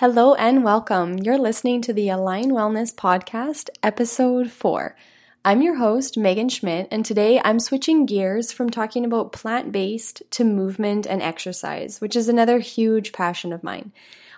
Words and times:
Hello 0.00 0.34
and 0.34 0.62
welcome. 0.62 1.16
You're 1.16 1.38
listening 1.38 1.80
to 1.80 1.92
the 1.94 2.10
Align 2.10 2.50
Wellness 2.50 2.94
Podcast, 2.94 3.70
episode 3.82 4.50
four. 4.50 4.94
I'm 5.42 5.62
your 5.62 5.76
host, 5.76 6.18
Megan 6.18 6.50
Schmidt, 6.50 6.88
and 6.90 7.02
today 7.02 7.40
I'm 7.42 7.58
switching 7.58 8.04
gears 8.04 8.52
from 8.52 8.68
talking 8.68 9.06
about 9.06 9.32
plant 9.32 9.72
based 9.72 10.22
to 10.32 10.44
movement 10.44 11.06
and 11.06 11.22
exercise, 11.22 11.98
which 11.98 12.14
is 12.14 12.28
another 12.28 12.58
huge 12.58 13.12
passion 13.12 13.54
of 13.54 13.64
mine. 13.64 13.90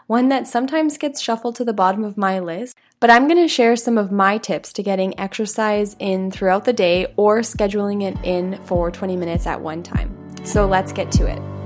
One 0.06 0.28
that 0.28 0.46
sometimes 0.46 0.96
gets 0.96 1.20
shuffled 1.20 1.56
to 1.56 1.64
the 1.64 1.72
bottom 1.72 2.04
of 2.04 2.16
my 2.16 2.38
list, 2.38 2.76
but 3.00 3.10
I'm 3.10 3.26
going 3.26 3.42
to 3.42 3.48
share 3.48 3.74
some 3.74 3.98
of 3.98 4.12
my 4.12 4.38
tips 4.38 4.72
to 4.74 4.84
getting 4.84 5.18
exercise 5.18 5.96
in 5.98 6.30
throughout 6.30 6.66
the 6.66 6.72
day 6.72 7.12
or 7.16 7.40
scheduling 7.40 8.04
it 8.04 8.16
in 8.24 8.64
for 8.66 8.92
20 8.92 9.16
minutes 9.16 9.44
at 9.44 9.60
one 9.60 9.82
time. 9.82 10.16
So 10.44 10.68
let's 10.68 10.92
get 10.92 11.10
to 11.10 11.26
it. 11.26 11.57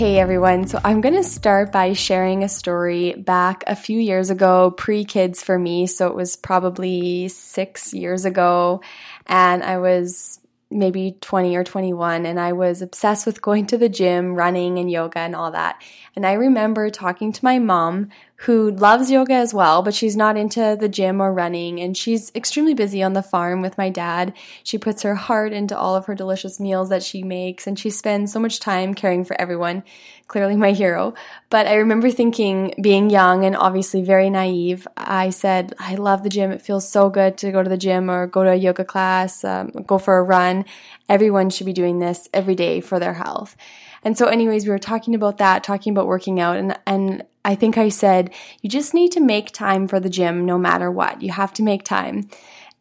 Hey 0.00 0.18
everyone, 0.18 0.66
so 0.66 0.80
I'm 0.82 1.02
going 1.02 1.16
to 1.16 1.22
start 1.22 1.72
by 1.72 1.92
sharing 1.92 2.42
a 2.42 2.48
story 2.48 3.12
back 3.12 3.64
a 3.66 3.76
few 3.76 4.00
years 4.00 4.30
ago, 4.30 4.70
pre 4.70 5.04
kids 5.04 5.42
for 5.42 5.58
me. 5.58 5.86
So 5.86 6.06
it 6.06 6.14
was 6.14 6.36
probably 6.36 7.28
six 7.28 7.92
years 7.92 8.24
ago, 8.24 8.80
and 9.26 9.62
I 9.62 9.76
was 9.76 10.40
maybe 10.70 11.18
20 11.20 11.54
or 11.54 11.64
21, 11.64 12.24
and 12.24 12.40
I 12.40 12.54
was 12.54 12.80
obsessed 12.80 13.26
with 13.26 13.42
going 13.42 13.66
to 13.66 13.76
the 13.76 13.90
gym, 13.90 14.34
running, 14.34 14.78
and 14.78 14.90
yoga, 14.90 15.18
and 15.18 15.36
all 15.36 15.50
that. 15.50 15.82
And 16.16 16.24
I 16.24 16.32
remember 16.32 16.88
talking 16.88 17.30
to 17.32 17.44
my 17.44 17.58
mom, 17.58 18.08
who 18.44 18.70
loves 18.70 19.10
yoga 19.10 19.34
as 19.34 19.52
well, 19.52 19.82
but 19.82 19.92
she's 19.92 20.16
not 20.16 20.34
into 20.34 20.74
the 20.80 20.88
gym 20.88 21.20
or 21.20 21.30
running. 21.30 21.78
And 21.78 21.94
she's 21.94 22.32
extremely 22.34 22.72
busy 22.72 23.02
on 23.02 23.12
the 23.12 23.22
farm 23.22 23.60
with 23.60 23.76
my 23.76 23.90
dad. 23.90 24.32
She 24.64 24.78
puts 24.78 25.02
her 25.02 25.14
heart 25.14 25.52
into 25.52 25.76
all 25.76 25.94
of 25.94 26.06
her 26.06 26.14
delicious 26.14 26.58
meals 26.58 26.88
that 26.88 27.02
she 27.02 27.22
makes, 27.22 27.66
and 27.66 27.78
she 27.78 27.90
spends 27.90 28.32
so 28.32 28.40
much 28.40 28.58
time 28.58 28.94
caring 28.94 29.26
for 29.26 29.38
everyone. 29.38 29.82
Clearly, 30.26 30.56
my 30.56 30.72
hero. 30.72 31.12
But 31.50 31.66
I 31.66 31.74
remember 31.74 32.10
thinking, 32.10 32.72
being 32.80 33.10
young 33.10 33.44
and 33.44 33.54
obviously 33.54 34.02
very 34.02 34.30
naive, 34.30 34.88
I 34.96 35.28
said, 35.28 35.74
I 35.78 35.96
love 35.96 36.22
the 36.22 36.30
gym. 36.30 36.50
It 36.50 36.62
feels 36.62 36.88
so 36.88 37.10
good 37.10 37.36
to 37.38 37.52
go 37.52 37.62
to 37.62 37.68
the 37.68 37.76
gym 37.76 38.10
or 38.10 38.26
go 38.26 38.44
to 38.44 38.52
a 38.52 38.54
yoga 38.54 38.86
class, 38.86 39.44
um, 39.44 39.68
go 39.86 39.98
for 39.98 40.16
a 40.16 40.22
run. 40.22 40.64
Everyone 41.10 41.50
should 41.50 41.66
be 41.66 41.74
doing 41.74 41.98
this 41.98 42.26
every 42.32 42.54
day 42.54 42.80
for 42.80 42.98
their 42.98 43.14
health. 43.14 43.54
And 44.02 44.16
so, 44.16 44.26
anyways, 44.26 44.64
we 44.64 44.70
were 44.70 44.78
talking 44.78 45.14
about 45.14 45.38
that, 45.38 45.64
talking 45.64 45.92
about 45.92 46.06
working 46.06 46.40
out, 46.40 46.56
and 46.56 46.78
and 46.86 47.24
I 47.44 47.54
think 47.54 47.78
I 47.78 47.88
said 47.88 48.30
you 48.60 48.68
just 48.68 48.94
need 48.94 49.12
to 49.12 49.20
make 49.20 49.50
time 49.52 49.88
for 49.88 50.00
the 50.00 50.10
gym 50.10 50.44
no 50.44 50.58
matter 50.58 50.90
what. 50.90 51.22
You 51.22 51.32
have 51.32 51.52
to 51.54 51.62
make 51.62 51.84
time. 51.84 52.28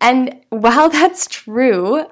And 0.02 0.40
while 0.50 0.90
that's 0.90 1.28
true, 1.28 2.06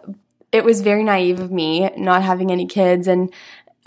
it 0.51 0.63
was 0.63 0.81
very 0.81 1.03
naive 1.03 1.39
of 1.39 1.51
me 1.51 1.89
not 1.97 2.23
having 2.23 2.51
any 2.51 2.65
kids 2.65 3.07
and 3.07 3.33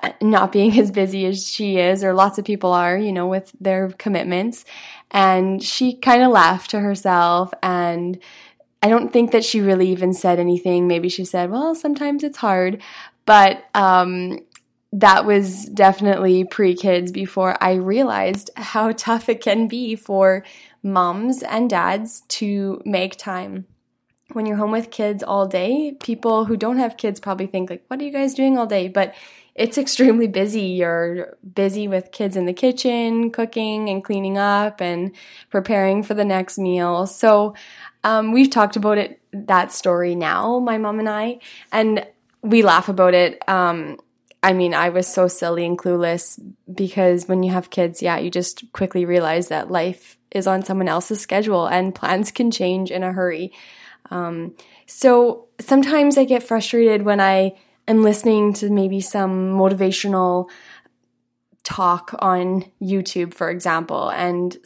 uh, 0.02 0.12
not 0.22 0.52
being 0.52 0.78
as 0.80 0.91
busy 0.91 1.26
as 1.26 1.46
she 1.46 1.78
is, 1.78 2.02
or 2.04 2.14
lots 2.14 2.38
of 2.38 2.44
people 2.44 2.72
are, 2.72 2.96
you 2.96 3.12
know, 3.12 3.26
with 3.26 3.52
their 3.60 3.91
commitments. 3.98 4.64
And 5.10 5.62
she 5.62 5.94
kind 5.94 6.22
of 6.22 6.30
laughed 6.30 6.70
to 6.70 6.80
herself 6.80 7.52
and 7.62 8.18
I 8.82 8.88
don't 8.88 9.12
think 9.12 9.32
that 9.32 9.44
she 9.44 9.60
really 9.60 9.91
even 9.91 10.14
said 10.14 10.38
anything. 10.38 10.86
Maybe 10.86 11.08
she 11.08 11.24
said, 11.24 11.50
well, 11.50 11.74
sometimes 11.74 12.24
it's 12.24 12.38
hard. 12.38 12.82
But 13.26 13.64
um, 13.74 14.38
that 14.92 15.24
was 15.24 15.66
definitely 15.66 16.44
pre 16.44 16.74
kids 16.74 17.12
before 17.12 17.56
I 17.62 17.74
realized 17.74 18.50
how 18.56 18.92
tough 18.97 19.28
it 19.28 19.41
can 19.41 19.69
be 19.69 19.97
for 19.97 20.44
moms 20.82 21.42
and 21.42 21.70
dads 21.70 22.22
to 22.28 22.80
make 22.84 23.16
time. 23.16 23.66
When 24.32 24.47
you're 24.47 24.56
home 24.56 24.70
with 24.70 24.92
kids 24.92 25.24
all 25.24 25.47
day, 25.47 25.97
people 26.00 26.44
who 26.44 26.56
don't 26.56 26.78
have 26.78 26.97
kids 26.97 27.19
probably 27.19 27.47
think 27.47 27.70
like, 27.70 27.84
"What 27.88 28.00
are 28.00 28.04
you 28.04 28.12
guys 28.12 28.34
doing 28.34 28.59
all 28.59 28.66
day?" 28.66 28.88
But 28.88 29.15
it's 29.54 29.78
extremely 29.84 30.28
busy. 30.28 30.62
You're 30.62 31.36
busy 31.54 31.88
with 31.88 32.12
kids 32.12 32.36
in 32.36 32.47
the 32.47 32.53
kitchen, 32.53 33.31
cooking 33.31 33.88
and 33.88 34.04
cleaning 34.04 34.38
up 34.38 34.81
and 34.81 35.12
preparing 35.50 36.03
for 36.03 36.15
the 36.15 36.25
next 36.25 36.59
meal. 36.59 37.06
So, 37.06 37.54
um, 38.04 38.32
we've 38.32 38.50
talked 38.50 38.76
about 38.76 38.98
it, 38.98 39.20
that 39.32 39.72
story 39.72 40.15
now, 40.15 40.59
my 40.59 40.78
mom 40.78 40.98
and 40.98 41.09
I, 41.09 41.41
and 41.72 42.06
we 42.42 42.62
laugh 42.62 42.88
about 42.88 43.15
it. 43.15 43.47
Um, 43.48 43.98
I 44.43 44.53
mean, 44.55 44.73
I 44.73 44.89
was 44.89 45.06
so 45.06 45.28
silly 45.28 45.67
and 45.67 45.78
clueless 45.78 46.41
because 46.73 47.28
when 47.28 47.43
you 47.43 47.53
have 47.53 47.71
kids, 47.71 48.01
yeah, 48.01 48.19
you 48.19 48.31
just 48.31 48.73
quickly 48.73 49.05
realize 49.05 49.49
that 49.49 49.71
life 49.71 50.17
is 50.31 50.47
on 50.47 50.65
someone 50.65 50.89
else's 50.89 51.21
schedule 51.21 51.67
and 51.67 51.95
plans 51.95 52.31
can 52.31 52.51
change 52.51 52.91
in 52.91 53.03
a 53.03 53.12
hurry. 53.12 53.53
Um, 54.11 54.55
so 54.87 55.49
sometimes 55.61 56.17
I 56.17 56.25
get 56.25 56.43
frustrated 56.43 57.03
when 57.03 57.21
I 57.21 57.53
am 57.87 58.03
listening 58.03 58.55
to 58.55 58.71
maybe 58.71 59.01
some 59.01 59.53
motivational 59.53 60.49
talk 61.62 62.15
on 62.21 62.65
YouTube, 62.81 63.34
for 63.34 63.51
example, 63.51 64.09
and 64.09 64.57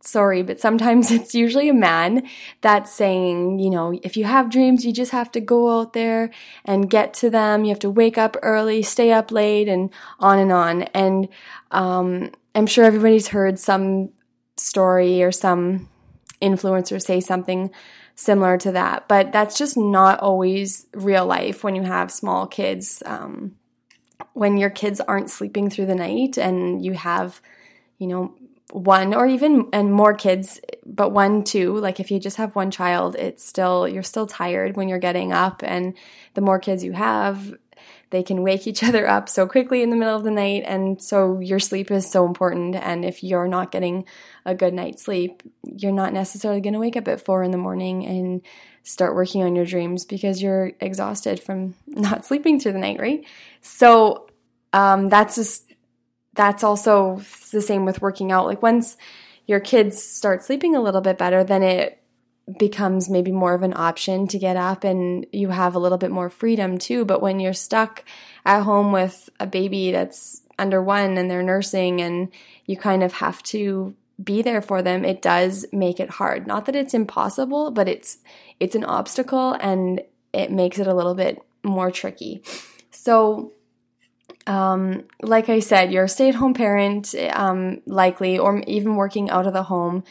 sorry, 0.00 0.42
but 0.42 0.60
sometimes 0.60 1.10
it's 1.10 1.34
usually 1.34 1.68
a 1.68 1.74
man 1.74 2.26
that's 2.60 2.92
saying, 2.92 3.58
you 3.58 3.70
know, 3.70 3.98
if 4.02 4.16
you 4.16 4.24
have 4.24 4.50
dreams, 4.50 4.84
you 4.84 4.92
just 4.92 5.12
have 5.12 5.30
to 5.32 5.40
go 5.40 5.80
out 5.80 5.92
there 5.92 6.30
and 6.64 6.90
get 6.90 7.14
to 7.14 7.30
them. 7.30 7.64
You 7.64 7.70
have 7.70 7.78
to 7.80 7.90
wake 7.90 8.18
up 8.18 8.36
early, 8.42 8.82
stay 8.82 9.12
up 9.12 9.30
late, 9.30 9.68
and 9.68 9.90
on 10.18 10.38
and 10.38 10.52
on. 10.52 10.82
And 10.94 11.28
um, 11.70 12.30
I'm 12.54 12.66
sure 12.66 12.84
everybody's 12.84 13.28
heard 13.28 13.58
some 13.58 14.10
story 14.56 15.22
or 15.22 15.32
some 15.32 15.88
influencer 16.40 17.00
say 17.02 17.20
something 17.20 17.70
similar 18.14 18.56
to 18.58 18.72
that, 18.72 19.08
but 19.08 19.32
that's 19.32 19.58
just 19.58 19.76
not 19.76 20.20
always 20.20 20.86
real 20.94 21.26
life 21.26 21.64
when 21.64 21.74
you 21.74 21.82
have 21.82 22.12
small 22.12 22.46
kids. 22.46 23.02
Um, 23.04 23.56
when 24.34 24.56
your 24.56 24.70
kids 24.70 25.00
aren't 25.00 25.30
sleeping 25.30 25.70
through 25.70 25.86
the 25.86 25.94
night 25.94 26.36
and 26.36 26.84
you 26.84 26.92
have, 26.92 27.40
you 27.98 28.06
know, 28.06 28.34
one 28.72 29.14
or 29.14 29.26
even 29.26 29.68
and 29.72 29.92
more 29.92 30.14
kids 30.14 30.60
but 30.86 31.10
one 31.10 31.44
two. 31.44 31.76
Like 31.76 32.00
if 32.00 32.10
you 32.10 32.18
just 32.18 32.36
have 32.36 32.54
one 32.56 32.70
child 32.70 33.14
it's 33.16 33.44
still 33.44 33.86
you're 33.88 34.02
still 34.02 34.26
tired 34.26 34.76
when 34.76 34.88
you're 34.88 34.98
getting 34.98 35.32
up 35.32 35.62
and 35.64 35.94
the 36.34 36.40
more 36.40 36.58
kids 36.58 36.82
you 36.82 36.92
have 36.92 37.54
they 38.10 38.22
can 38.22 38.42
wake 38.42 38.66
each 38.66 38.82
other 38.88 39.08
up 39.08 39.28
so 39.28 39.46
quickly 39.46 39.82
in 39.82 39.90
the 39.90 39.96
middle 39.96 40.16
of 40.16 40.24
the 40.24 40.30
night 40.30 40.62
and 40.66 41.02
so 41.02 41.40
your 41.40 41.58
sleep 41.58 41.90
is 41.90 42.10
so 42.10 42.26
important 42.26 42.74
and 42.76 43.04
if 43.04 43.22
you're 43.22 43.48
not 43.48 43.70
getting 43.70 44.04
a 44.46 44.54
good 44.54 44.72
night's 44.72 45.02
sleep 45.02 45.42
you're 45.64 45.92
not 45.92 46.12
necessarily 46.12 46.60
going 46.60 46.74
to 46.74 46.80
wake 46.80 46.96
up 46.96 47.08
at 47.08 47.20
4 47.20 47.42
in 47.42 47.50
the 47.50 47.58
morning 47.58 48.06
and 48.06 48.42
start 48.84 49.14
working 49.14 49.42
on 49.42 49.56
your 49.56 49.64
dreams 49.64 50.04
because 50.04 50.42
you're 50.42 50.72
exhausted 50.80 51.40
from 51.40 51.74
not 51.86 52.24
sleeping 52.24 52.60
through 52.60 52.72
the 52.72 52.78
night 52.78 53.00
right? 53.00 53.24
So 53.60 54.28
um, 54.72 55.08
that's 55.08 55.36
just 55.36 55.73
that's 56.34 56.64
also 56.64 57.20
the 57.50 57.62
same 57.62 57.84
with 57.84 58.02
working 58.02 58.32
out. 58.32 58.46
Like 58.46 58.62
once 58.62 58.96
your 59.46 59.60
kids 59.60 60.02
start 60.02 60.42
sleeping 60.42 60.74
a 60.74 60.82
little 60.82 61.00
bit 61.00 61.18
better, 61.18 61.44
then 61.44 61.62
it 61.62 62.00
becomes 62.58 63.08
maybe 63.08 63.32
more 63.32 63.54
of 63.54 63.62
an 63.62 63.74
option 63.74 64.26
to 64.28 64.38
get 64.38 64.56
up 64.56 64.84
and 64.84 65.26
you 65.32 65.48
have 65.48 65.74
a 65.74 65.78
little 65.78 65.98
bit 65.98 66.10
more 66.10 66.28
freedom 66.28 66.76
too. 66.76 67.04
But 67.04 67.22
when 67.22 67.40
you're 67.40 67.54
stuck 67.54 68.04
at 68.44 68.62
home 68.62 68.92
with 68.92 69.30
a 69.40 69.46
baby 69.46 69.92
that's 69.92 70.42
under 70.58 70.82
one 70.82 71.16
and 71.16 71.30
they're 71.30 71.42
nursing 71.42 72.00
and 72.00 72.28
you 72.66 72.76
kind 72.76 73.02
of 73.02 73.14
have 73.14 73.42
to 73.44 73.94
be 74.22 74.42
there 74.42 74.62
for 74.62 74.82
them, 74.82 75.04
it 75.04 75.22
does 75.22 75.64
make 75.72 75.98
it 75.98 76.10
hard. 76.10 76.46
Not 76.46 76.66
that 76.66 76.76
it's 76.76 76.94
impossible, 76.94 77.70
but 77.70 77.88
it's 77.88 78.18
it's 78.60 78.74
an 78.74 78.84
obstacle 78.84 79.52
and 79.60 80.02
it 80.32 80.52
makes 80.52 80.78
it 80.78 80.86
a 80.86 80.94
little 80.94 81.14
bit 81.14 81.42
more 81.64 81.90
tricky. 81.90 82.42
So 82.90 83.52
um, 84.46 85.04
like 85.22 85.48
I 85.48 85.60
said, 85.60 85.92
you're 85.92 86.04
a 86.04 86.08
stay 86.08 86.28
at 86.28 86.34
home 86.34 86.54
parent, 86.54 87.14
um, 87.32 87.80
likely, 87.86 88.38
or 88.38 88.62
even 88.66 88.96
working 88.96 89.30
out 89.30 89.46
of 89.46 89.52
the 89.52 89.62
home. 89.64 90.04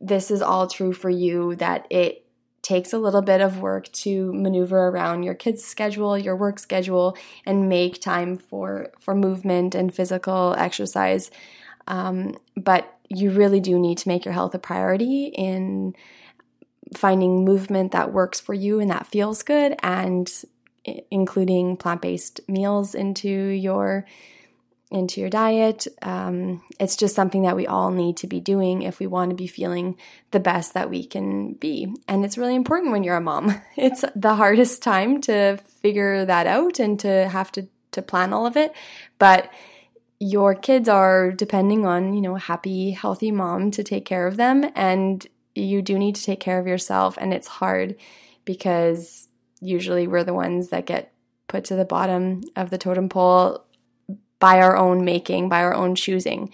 This 0.00 0.30
is 0.30 0.42
all 0.42 0.66
true 0.66 0.92
for 0.92 1.10
you 1.10 1.54
that 1.56 1.86
it 1.90 2.26
takes 2.62 2.92
a 2.92 2.98
little 2.98 3.22
bit 3.22 3.40
of 3.40 3.60
work 3.60 3.90
to 3.92 4.32
maneuver 4.32 4.88
around 4.88 5.22
your 5.22 5.34
kids' 5.34 5.64
schedule, 5.64 6.18
your 6.18 6.34
work 6.34 6.58
schedule, 6.58 7.16
and 7.44 7.68
make 7.68 8.00
time 8.00 8.36
for, 8.36 8.90
for 8.98 9.14
movement 9.14 9.76
and 9.76 9.94
physical 9.94 10.52
exercise. 10.58 11.30
Um, 11.86 12.34
but 12.56 12.92
you 13.08 13.30
really 13.30 13.60
do 13.60 13.78
need 13.78 13.98
to 13.98 14.08
make 14.08 14.24
your 14.24 14.34
health 14.34 14.52
a 14.52 14.58
priority 14.58 15.26
in 15.26 15.94
finding 16.96 17.44
movement 17.44 17.92
that 17.92 18.12
works 18.12 18.40
for 18.40 18.54
you 18.54 18.80
and 18.80 18.90
that 18.90 19.06
feels 19.06 19.44
good 19.44 19.76
and 19.82 20.44
including 21.10 21.76
plant-based 21.76 22.40
meals 22.48 22.94
into 22.94 23.28
your 23.28 24.06
into 24.88 25.20
your 25.20 25.30
diet. 25.30 25.88
Um, 26.00 26.62
it's 26.78 26.94
just 26.94 27.16
something 27.16 27.42
that 27.42 27.56
we 27.56 27.66
all 27.66 27.90
need 27.90 28.18
to 28.18 28.28
be 28.28 28.38
doing 28.38 28.82
if 28.82 29.00
we 29.00 29.08
want 29.08 29.30
to 29.30 29.36
be 29.36 29.48
feeling 29.48 29.96
the 30.30 30.38
best 30.38 30.74
that 30.74 30.88
we 30.88 31.04
can 31.04 31.54
be. 31.54 31.92
And 32.06 32.24
it's 32.24 32.38
really 32.38 32.54
important 32.54 32.92
when 32.92 33.02
you're 33.02 33.16
a 33.16 33.20
mom. 33.20 33.60
It's 33.76 34.04
the 34.14 34.36
hardest 34.36 34.82
time 34.82 35.20
to 35.22 35.56
figure 35.82 36.24
that 36.24 36.46
out 36.46 36.78
and 36.78 37.00
to 37.00 37.28
have 37.28 37.50
to 37.52 37.66
to 37.92 38.02
plan 38.02 38.32
all 38.32 38.46
of 38.46 38.56
it, 38.56 38.72
but 39.18 39.50
your 40.18 40.54
kids 40.54 40.88
are 40.88 41.30
depending 41.30 41.86
on, 41.86 42.14
you 42.14 42.20
know, 42.20 42.36
a 42.36 42.40
happy, 42.40 42.90
healthy 42.90 43.30
mom 43.30 43.70
to 43.70 43.82
take 43.82 44.04
care 44.04 44.26
of 44.26 44.36
them 44.36 44.70
and 44.74 45.26
you 45.56 45.82
do 45.82 45.98
need 45.98 46.14
to 46.14 46.22
take 46.22 46.40
care 46.40 46.58
of 46.58 46.66
yourself, 46.66 47.16
and 47.18 47.32
it's 47.32 47.46
hard 47.46 47.96
because 48.44 49.28
usually 49.66 50.06
we're 50.06 50.24
the 50.24 50.34
ones 50.34 50.68
that 50.68 50.86
get 50.86 51.12
put 51.48 51.64
to 51.66 51.76
the 51.76 51.84
bottom 51.84 52.42
of 52.54 52.70
the 52.70 52.78
totem 52.78 53.08
pole 53.08 53.64
by 54.38 54.60
our 54.60 54.76
own 54.76 55.04
making, 55.04 55.48
by 55.48 55.62
our 55.62 55.74
own 55.74 55.94
choosing. 55.94 56.52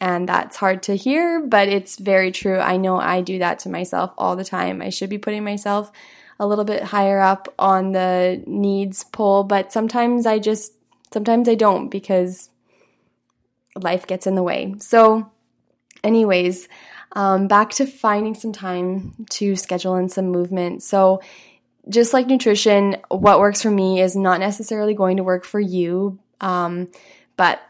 And 0.00 0.28
that's 0.28 0.56
hard 0.56 0.82
to 0.84 0.96
hear, 0.96 1.40
but 1.40 1.68
it's 1.68 1.96
very 1.96 2.32
true. 2.32 2.58
I 2.58 2.76
know 2.76 2.98
I 2.98 3.20
do 3.20 3.38
that 3.38 3.60
to 3.60 3.68
myself 3.68 4.12
all 4.18 4.34
the 4.34 4.44
time. 4.44 4.82
I 4.82 4.88
should 4.88 5.10
be 5.10 5.18
putting 5.18 5.44
myself 5.44 5.92
a 6.40 6.46
little 6.46 6.64
bit 6.64 6.82
higher 6.82 7.20
up 7.20 7.52
on 7.58 7.92
the 7.92 8.42
needs 8.46 9.04
pole, 9.04 9.44
but 9.44 9.72
sometimes 9.72 10.26
I 10.26 10.40
just, 10.40 10.72
sometimes 11.12 11.48
I 11.48 11.54
don't 11.54 11.88
because 11.88 12.50
life 13.80 14.06
gets 14.06 14.26
in 14.26 14.34
the 14.34 14.42
way. 14.42 14.74
So, 14.78 15.30
anyways, 16.02 16.68
um, 17.12 17.46
back 17.46 17.70
to 17.74 17.86
finding 17.86 18.34
some 18.34 18.52
time 18.52 19.14
to 19.30 19.54
schedule 19.54 19.94
in 19.96 20.08
some 20.08 20.26
movement. 20.26 20.82
So, 20.82 21.20
just 21.88 22.12
like 22.12 22.26
nutrition, 22.26 22.96
what 23.08 23.40
works 23.40 23.62
for 23.62 23.70
me 23.70 24.00
is 24.00 24.14
not 24.14 24.40
necessarily 24.40 24.94
going 24.94 25.16
to 25.16 25.24
work 25.24 25.44
for 25.44 25.60
you. 25.60 26.18
Um, 26.40 26.88
but 27.36 27.60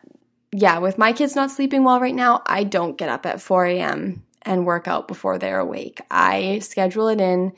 yeah, 0.53 0.79
with 0.79 0.99
my 0.99 1.13
kids 1.13 1.35
not 1.35 1.51
sleeping 1.51 1.83
well 1.85 2.01
right 2.01 2.15
now, 2.15 2.43
I 2.47 2.65
don't 2.65 2.99
get 2.99 3.09
up 3.09 3.25
at 3.25 3.41
4 3.41 3.67
a.m. 3.67 4.23
and 4.43 4.67
work 4.67 4.87
out 4.87 5.09
before 5.09 5.39
they're 5.39 5.61
awake. 5.61 6.01
I 6.11 6.59
schedule 6.59 7.09
it 7.09 7.21
in 7.21 7.53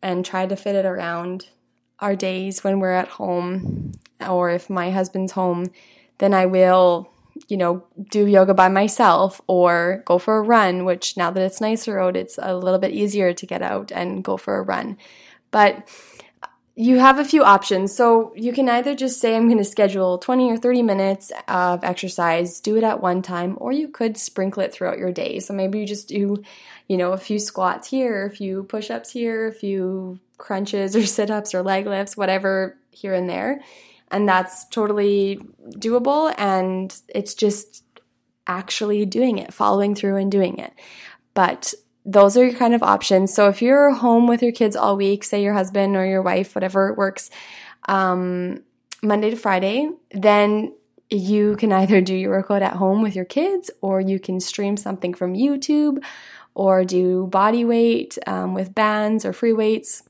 and 0.00 0.24
try 0.24 0.46
to 0.46 0.56
fit 0.56 0.76
it 0.76 0.86
around 0.86 1.48
our 1.98 2.14
days 2.14 2.62
when 2.62 2.78
we're 2.78 2.92
at 2.92 3.08
home, 3.08 3.92
or 4.26 4.50
if 4.50 4.70
my 4.70 4.90
husband's 4.90 5.32
home, 5.32 5.66
then 6.18 6.34
I 6.34 6.46
will, 6.46 7.10
you 7.48 7.56
know, 7.56 7.84
do 8.10 8.26
yoga 8.26 8.54
by 8.54 8.68
myself 8.68 9.40
or 9.46 10.02
go 10.04 10.18
for 10.18 10.38
a 10.38 10.42
run, 10.42 10.84
which 10.84 11.16
now 11.16 11.30
that 11.30 11.42
it's 11.42 11.60
nicer 11.60 11.98
out, 11.98 12.16
it's 12.16 12.38
a 12.40 12.54
little 12.56 12.78
bit 12.78 12.92
easier 12.92 13.32
to 13.32 13.46
get 13.46 13.62
out 13.62 13.90
and 13.92 14.22
go 14.22 14.36
for 14.36 14.58
a 14.58 14.62
run. 14.62 14.98
But 15.50 15.88
you 16.78 16.98
have 16.98 17.18
a 17.18 17.24
few 17.24 17.42
options. 17.42 17.96
So 17.96 18.34
you 18.36 18.52
can 18.52 18.68
either 18.68 18.94
just 18.94 19.18
say, 19.18 19.34
I'm 19.34 19.46
going 19.46 19.56
to 19.58 19.64
schedule 19.64 20.18
20 20.18 20.50
or 20.50 20.58
30 20.58 20.82
minutes 20.82 21.32
of 21.48 21.82
exercise, 21.82 22.60
do 22.60 22.76
it 22.76 22.84
at 22.84 23.00
one 23.00 23.22
time, 23.22 23.56
or 23.58 23.72
you 23.72 23.88
could 23.88 24.18
sprinkle 24.18 24.62
it 24.62 24.74
throughout 24.74 24.98
your 24.98 25.10
day. 25.10 25.40
So 25.40 25.54
maybe 25.54 25.80
you 25.80 25.86
just 25.86 26.08
do, 26.08 26.42
you 26.86 26.98
know, 26.98 27.12
a 27.12 27.18
few 27.18 27.38
squats 27.38 27.88
here, 27.88 28.26
a 28.26 28.30
few 28.30 28.64
push 28.64 28.90
ups 28.90 29.10
here, 29.10 29.48
a 29.48 29.52
few 29.52 30.20
crunches 30.36 30.94
or 30.94 31.06
sit 31.06 31.30
ups 31.30 31.54
or 31.54 31.62
leg 31.62 31.86
lifts, 31.86 32.14
whatever 32.14 32.76
here 32.90 33.14
and 33.14 33.28
there. 33.28 33.62
And 34.10 34.28
that's 34.28 34.66
totally 34.66 35.40
doable. 35.78 36.34
And 36.36 36.94
it's 37.08 37.32
just 37.32 37.84
actually 38.46 39.06
doing 39.06 39.38
it, 39.38 39.54
following 39.54 39.94
through 39.94 40.16
and 40.16 40.30
doing 40.30 40.58
it. 40.58 40.74
But 41.32 41.72
those 42.06 42.36
are 42.36 42.44
your 42.44 42.54
kind 42.54 42.74
of 42.74 42.82
options. 42.84 43.34
So 43.34 43.48
if 43.48 43.60
you're 43.60 43.90
home 43.90 44.28
with 44.28 44.40
your 44.40 44.52
kids 44.52 44.76
all 44.76 44.96
week, 44.96 45.24
say 45.24 45.42
your 45.42 45.54
husband 45.54 45.96
or 45.96 46.06
your 46.06 46.22
wife, 46.22 46.54
whatever 46.54 46.94
works, 46.94 47.30
um, 47.88 48.62
Monday 49.02 49.30
to 49.30 49.36
Friday, 49.36 49.90
then 50.12 50.72
you 51.10 51.56
can 51.56 51.72
either 51.72 52.00
do 52.00 52.14
your 52.14 52.30
workout 52.30 52.62
at 52.62 52.74
home 52.74 53.02
with 53.02 53.16
your 53.16 53.24
kids 53.24 53.70
or 53.80 54.00
you 54.00 54.20
can 54.20 54.40
stream 54.40 54.76
something 54.76 55.14
from 55.14 55.34
YouTube 55.34 56.02
or 56.54 56.84
do 56.84 57.26
body 57.26 57.64
weight 57.64 58.16
um, 58.26 58.54
with 58.54 58.74
bands 58.74 59.24
or 59.24 59.32
free 59.32 59.52
weights. 59.52 60.04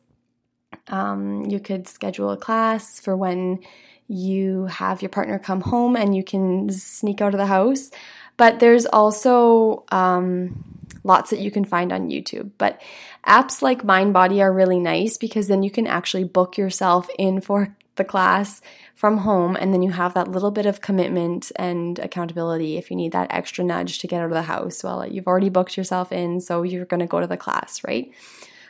Um, 0.88 1.46
you 1.46 1.60
could 1.60 1.88
schedule 1.88 2.31
a 2.31 2.37
class 2.37 3.00
for 3.00 3.16
when 3.16 3.60
you 4.06 4.66
have 4.66 5.02
your 5.02 5.08
partner 5.08 5.38
come 5.38 5.62
home 5.62 5.96
and 5.96 6.14
you 6.14 6.22
can 6.22 6.70
sneak 6.70 7.20
out 7.20 7.34
of 7.34 7.38
the 7.38 7.46
house. 7.46 7.90
But 8.37 8.60
there's 8.60 8.87
also 8.87 9.84
um, 9.90 10.75
lots 11.06 11.31
that 11.31 11.38
you 11.38 11.50
can 11.50 11.64
find 11.64 11.93
on 11.93 12.11
YouTube. 12.11 12.50
But 12.58 12.82
apps 13.26 13.62
like 13.62 13.82
MindBody 13.82 14.41
are 14.41 14.53
really 14.53 14.81
nice 14.81 15.17
because 15.17 15.49
then 15.49 15.62
you 15.62 15.70
can 15.70 15.87
actually 15.87 16.25
book 16.25 16.58
yourself 16.58 17.08
in 17.19 17.41
for 17.41 17.76
the 17.94 18.05
class 18.05 18.61
from 18.94 19.19
home 19.19 19.56
and 19.56 19.73
then 19.73 19.82
you 19.82 19.91
have 19.91 20.14
that 20.14 20.29
little 20.29 20.50
bit 20.50 20.67
of 20.67 20.81
commitment 20.81 21.50
and 21.56 21.99
accountability 21.99 22.76
if 22.76 22.91
you 22.91 22.97
need 22.97 23.12
that 23.12 23.29
extra 23.31 23.64
nudge 23.64 23.99
to 24.00 24.06
get 24.06 24.20
out 24.20 24.26
of 24.26 24.32
the 24.32 24.43
house. 24.43 24.82
Well, 24.85 25.06
you've 25.06 25.26
already 25.26 25.49
booked 25.49 25.76
yourself 25.76 26.12
in, 26.12 26.41
so 26.41 26.62
you're 26.62 26.85
going 26.85 27.00
to 27.00 27.06
go 27.06 27.20
to 27.20 27.26
the 27.26 27.37
class, 27.37 27.82
right? 27.85 28.12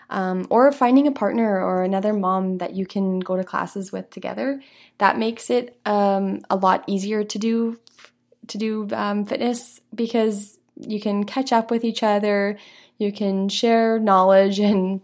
Um, 0.09 0.47
or 0.51 0.71
finding 0.71 1.09
a 1.09 1.13
partner 1.13 1.61
or 1.61 1.83
another 1.83 2.13
mom 2.13 2.59
that 2.59 2.75
you 2.75 2.87
can 2.87 3.19
go 3.19 3.37
to 3.37 3.43
classes 3.43 3.91
with 3.91 4.09
together. 4.11 4.63
That 4.99 5.19
makes 5.19 5.51
it 5.51 5.79
um, 5.85 6.43
a 6.49 6.57
lot 6.57 6.85
easier 6.87 7.25
to 7.25 7.39
do 7.39 7.81
to 8.49 8.59
do 8.59 8.89
um, 8.93 9.27
fitness 9.27 9.81
because 9.93 10.56
you 10.77 11.01
can 11.01 11.25
catch 11.25 11.53
up 11.53 11.71
with 11.71 11.85
each 11.85 12.03
other, 12.03 12.59
you 12.99 13.13
can 13.13 13.49
share 13.49 13.99
knowledge 13.99 14.59
and 14.61 15.01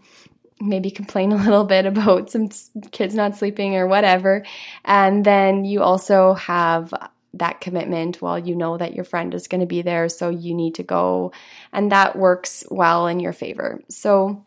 maybe 0.61 0.91
complain 0.91 1.33
a 1.33 1.37
little 1.37 1.65
bit 1.65 1.87
about 1.87 2.31
some 2.31 2.49
kids 2.93 3.15
not 3.15 3.37
sleeping 3.37 3.75
or 3.75 3.87
whatever. 3.87 4.45
And 4.85 5.25
then 5.25 5.65
you 5.65 5.83
also 5.83 6.35
have 6.35 6.95
that 7.35 7.63
commitment 7.63 8.21
well 8.21 8.39
you 8.39 8.55
know 8.55 8.77
that 8.77 8.95
your 8.95 9.07
friend 9.07 9.33
is 9.33 9.49
going 9.49 9.63
to 9.63 9.67
be 9.67 9.81
there 9.81 10.09
so 10.09 10.29
you 10.29 10.55
need 10.55 10.75
to 10.77 10.83
go. 10.83 11.33
And 11.73 11.91
that 11.91 12.17
works 12.17 12.65
well 12.71 13.07
in 13.07 13.21
your 13.21 13.33
favor. 13.33 13.81
So 13.89 14.45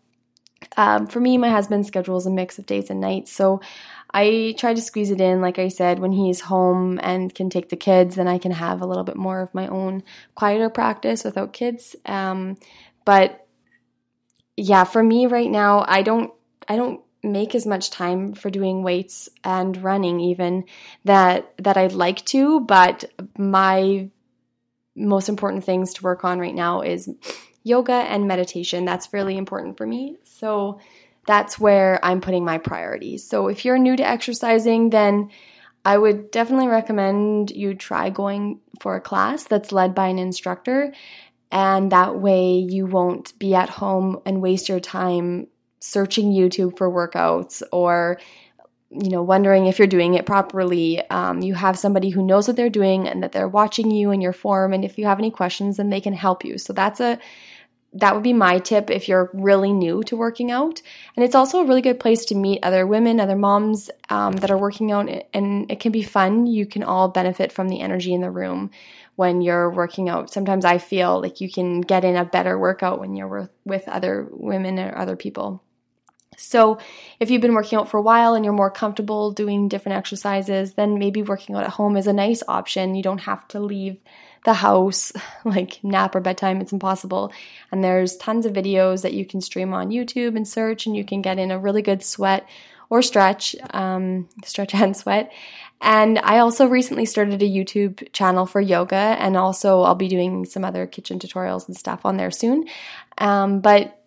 um, 0.77 1.07
for 1.07 1.19
me 1.19 1.37
my 1.37 1.49
husband's 1.49 1.87
schedule 1.87 2.17
is 2.17 2.25
a 2.25 2.31
mix 2.31 2.59
of 2.59 2.65
days 2.65 2.89
and 2.89 3.01
nights. 3.01 3.31
So 3.31 3.61
I 4.17 4.55
try 4.57 4.73
to 4.73 4.81
squeeze 4.81 5.11
it 5.11 5.19
in, 5.19 5.41
like 5.41 5.59
I 5.59 5.67
said, 5.67 5.99
when 5.99 6.13
he's 6.13 6.39
home 6.39 7.01
and 7.03 7.35
can 7.35 7.49
take 7.49 7.67
the 7.67 7.75
kids, 7.75 8.15
then 8.15 8.29
I 8.29 8.37
can 8.37 8.53
have 8.53 8.81
a 8.81 8.85
little 8.85 9.03
bit 9.03 9.17
more 9.17 9.41
of 9.41 9.53
my 9.53 9.67
own 9.67 10.03
quieter 10.35 10.69
practice 10.69 11.25
without 11.25 11.51
kids. 11.51 11.97
Um, 12.05 12.55
but 13.03 13.45
yeah, 14.55 14.85
for 14.85 15.03
me 15.03 15.25
right 15.25 15.51
now, 15.51 15.83
I 15.85 16.01
don't, 16.01 16.31
I 16.65 16.77
don't 16.77 17.01
make 17.23 17.55
as 17.55 17.65
much 17.65 17.89
time 17.89 18.35
for 18.35 18.49
doing 18.49 18.83
weights 18.83 19.27
and 19.43 19.83
running 19.83 20.21
even 20.21 20.63
that 21.03 21.51
that 21.57 21.75
I'd 21.75 21.91
like 21.91 22.23
to, 22.27 22.61
but 22.61 23.03
my 23.37 24.09
most 24.95 25.27
important 25.27 25.65
things 25.65 25.95
to 25.95 26.03
work 26.03 26.23
on 26.23 26.39
right 26.39 26.55
now 26.55 26.81
is 26.81 27.09
yoga 27.63 27.93
and 27.93 28.29
meditation. 28.29 28.85
That's 28.85 29.11
really 29.11 29.37
important 29.37 29.75
for 29.77 29.85
me. 29.85 30.15
So 30.23 30.79
that's 31.25 31.59
where 31.59 31.99
I'm 32.03 32.21
putting 32.21 32.45
my 32.45 32.57
priorities. 32.57 33.27
So 33.27 33.47
if 33.47 33.65
you're 33.65 33.77
new 33.77 33.95
to 33.95 34.07
exercising, 34.07 34.89
then 34.89 35.31
I 35.83 35.97
would 35.97 36.31
definitely 36.31 36.67
recommend 36.67 37.51
you 37.51 37.75
try 37.75 38.09
going 38.09 38.59
for 38.79 38.95
a 38.95 39.01
class 39.01 39.43
that's 39.43 39.71
led 39.71 39.93
by 39.93 40.07
an 40.07 40.19
instructor. 40.19 40.93
And 41.51 41.91
that 41.91 42.19
way 42.19 42.57
you 42.57 42.85
won't 42.85 43.37
be 43.39 43.55
at 43.55 43.69
home 43.69 44.19
and 44.25 44.41
waste 44.41 44.67
your 44.67 44.79
time 44.79 45.47
searching 45.79 46.31
YouTube 46.31 46.77
for 46.77 46.89
workouts 46.89 47.61
or 47.71 48.19
you 48.89 49.09
know 49.09 49.21
wondering 49.21 49.65
if 49.65 49.77
you're 49.77 49.87
doing 49.87 50.13
it 50.13 50.25
properly 50.25 51.07
um, 51.09 51.41
you 51.41 51.53
have 51.53 51.77
somebody 51.77 52.09
who 52.09 52.23
knows 52.23 52.47
what 52.47 52.55
they're 52.55 52.69
doing 52.69 53.07
and 53.07 53.21
that 53.21 53.31
they're 53.31 53.47
watching 53.47 53.91
you 53.91 54.11
and 54.11 54.21
your 54.21 54.33
form 54.33 54.73
and 54.73 54.85
if 54.85 54.97
you 54.97 55.05
have 55.05 55.19
any 55.19 55.31
questions 55.31 55.77
then 55.77 55.89
they 55.89 55.99
can 55.99 56.13
help 56.13 56.45
you 56.45 56.57
so 56.57 56.71
that's 56.71 56.99
a 56.99 57.19
that 57.95 58.13
would 58.13 58.23
be 58.23 58.33
my 58.33 58.59
tip 58.59 58.89
if 58.89 59.07
you're 59.07 59.29
really 59.33 59.71
new 59.71 60.03
to 60.03 60.17
working 60.17 60.51
out. 60.51 60.81
And 61.15 61.23
it's 61.23 61.35
also 61.35 61.59
a 61.59 61.65
really 61.65 61.81
good 61.81 61.99
place 61.99 62.25
to 62.25 62.35
meet 62.35 62.59
other 62.61 62.85
women, 62.85 63.19
other 63.19 63.37
moms 63.37 63.89
um, 64.09 64.33
that 64.33 64.51
are 64.51 64.57
working 64.57 64.91
out, 64.91 65.09
and 65.33 65.71
it 65.71 65.79
can 65.79 65.93
be 65.93 66.03
fun. 66.03 66.45
You 66.45 66.65
can 66.65 66.83
all 66.83 67.07
benefit 67.07 67.53
from 67.53 67.69
the 67.69 67.79
energy 67.79 68.13
in 68.13 68.21
the 68.21 68.29
room 68.29 68.71
when 69.15 69.41
you're 69.41 69.69
working 69.69 70.09
out. 70.09 70.29
Sometimes 70.29 70.65
I 70.65 70.77
feel 70.77 71.21
like 71.21 71.39
you 71.39 71.49
can 71.49 71.79
get 71.81 72.03
in 72.03 72.17
a 72.17 72.25
better 72.25 72.59
workout 72.59 72.99
when 72.99 73.15
you're 73.15 73.29
with, 73.29 73.49
with 73.63 73.87
other 73.87 74.27
women 74.29 74.77
or 74.77 74.97
other 74.97 75.15
people. 75.15 75.63
So, 76.37 76.79
if 77.21 77.31
you've 77.31 77.41
been 77.41 77.53
working 77.53 77.79
out 77.79 77.87
for 77.87 77.97
a 77.97 78.01
while 78.01 78.33
and 78.33 78.43
you're 78.43 78.53
more 78.53 78.69
comfortable 78.69 79.31
doing 79.31 79.69
different 79.69 79.97
exercises, 79.97 80.73
then 80.73 80.99
maybe 80.99 81.21
working 81.21 81.55
out 81.55 81.63
at 81.63 81.69
home 81.69 81.95
is 81.95 82.07
a 82.07 82.13
nice 82.13 82.43
option. 82.45 82.93
You 82.93 83.03
don't 83.03 83.19
have 83.19 83.47
to 83.49 83.61
leave 83.61 84.01
the 84.45 84.53
house, 84.53 85.11
like 85.45 85.83
nap 85.83 86.15
or 86.15 86.21
bedtime, 86.21 86.61
it's 86.61 86.71
impossible. 86.71 87.33
And 87.71 87.83
there's 87.83 88.17
tons 88.17 88.45
of 88.45 88.53
videos 88.53 89.01
that 89.01 89.13
you 89.13 89.25
can 89.25 89.41
stream 89.41 89.73
on 89.73 89.89
YouTube 89.89 90.35
and 90.35 90.47
search, 90.47 90.85
and 90.85 90.95
you 90.95 91.03
can 91.03 91.21
get 91.21 91.37
in 91.37 91.51
a 91.51 91.59
really 91.59 91.81
good 91.81 92.03
sweat 92.03 92.47
or 92.89 93.01
stretch, 93.01 93.55
um, 93.71 94.29
stretch 94.45 94.73
and 94.75 94.95
sweat. 94.95 95.31
And 95.81 96.19
I 96.19 96.39
also 96.39 96.67
recently 96.67 97.05
started 97.05 97.41
a 97.41 97.49
YouTube 97.49 98.11
channel 98.13 98.45
for 98.45 98.61
yoga, 98.61 98.95
and 98.95 99.35
also 99.35 99.81
I'll 99.81 99.95
be 99.95 100.07
doing 100.07 100.45
some 100.45 100.63
other 100.63 100.87
kitchen 100.87 101.19
tutorials 101.19 101.67
and 101.67 101.75
stuff 101.75 102.05
on 102.05 102.17
there 102.17 102.31
soon. 102.31 102.65
Um, 103.17 103.59
but 103.59 104.01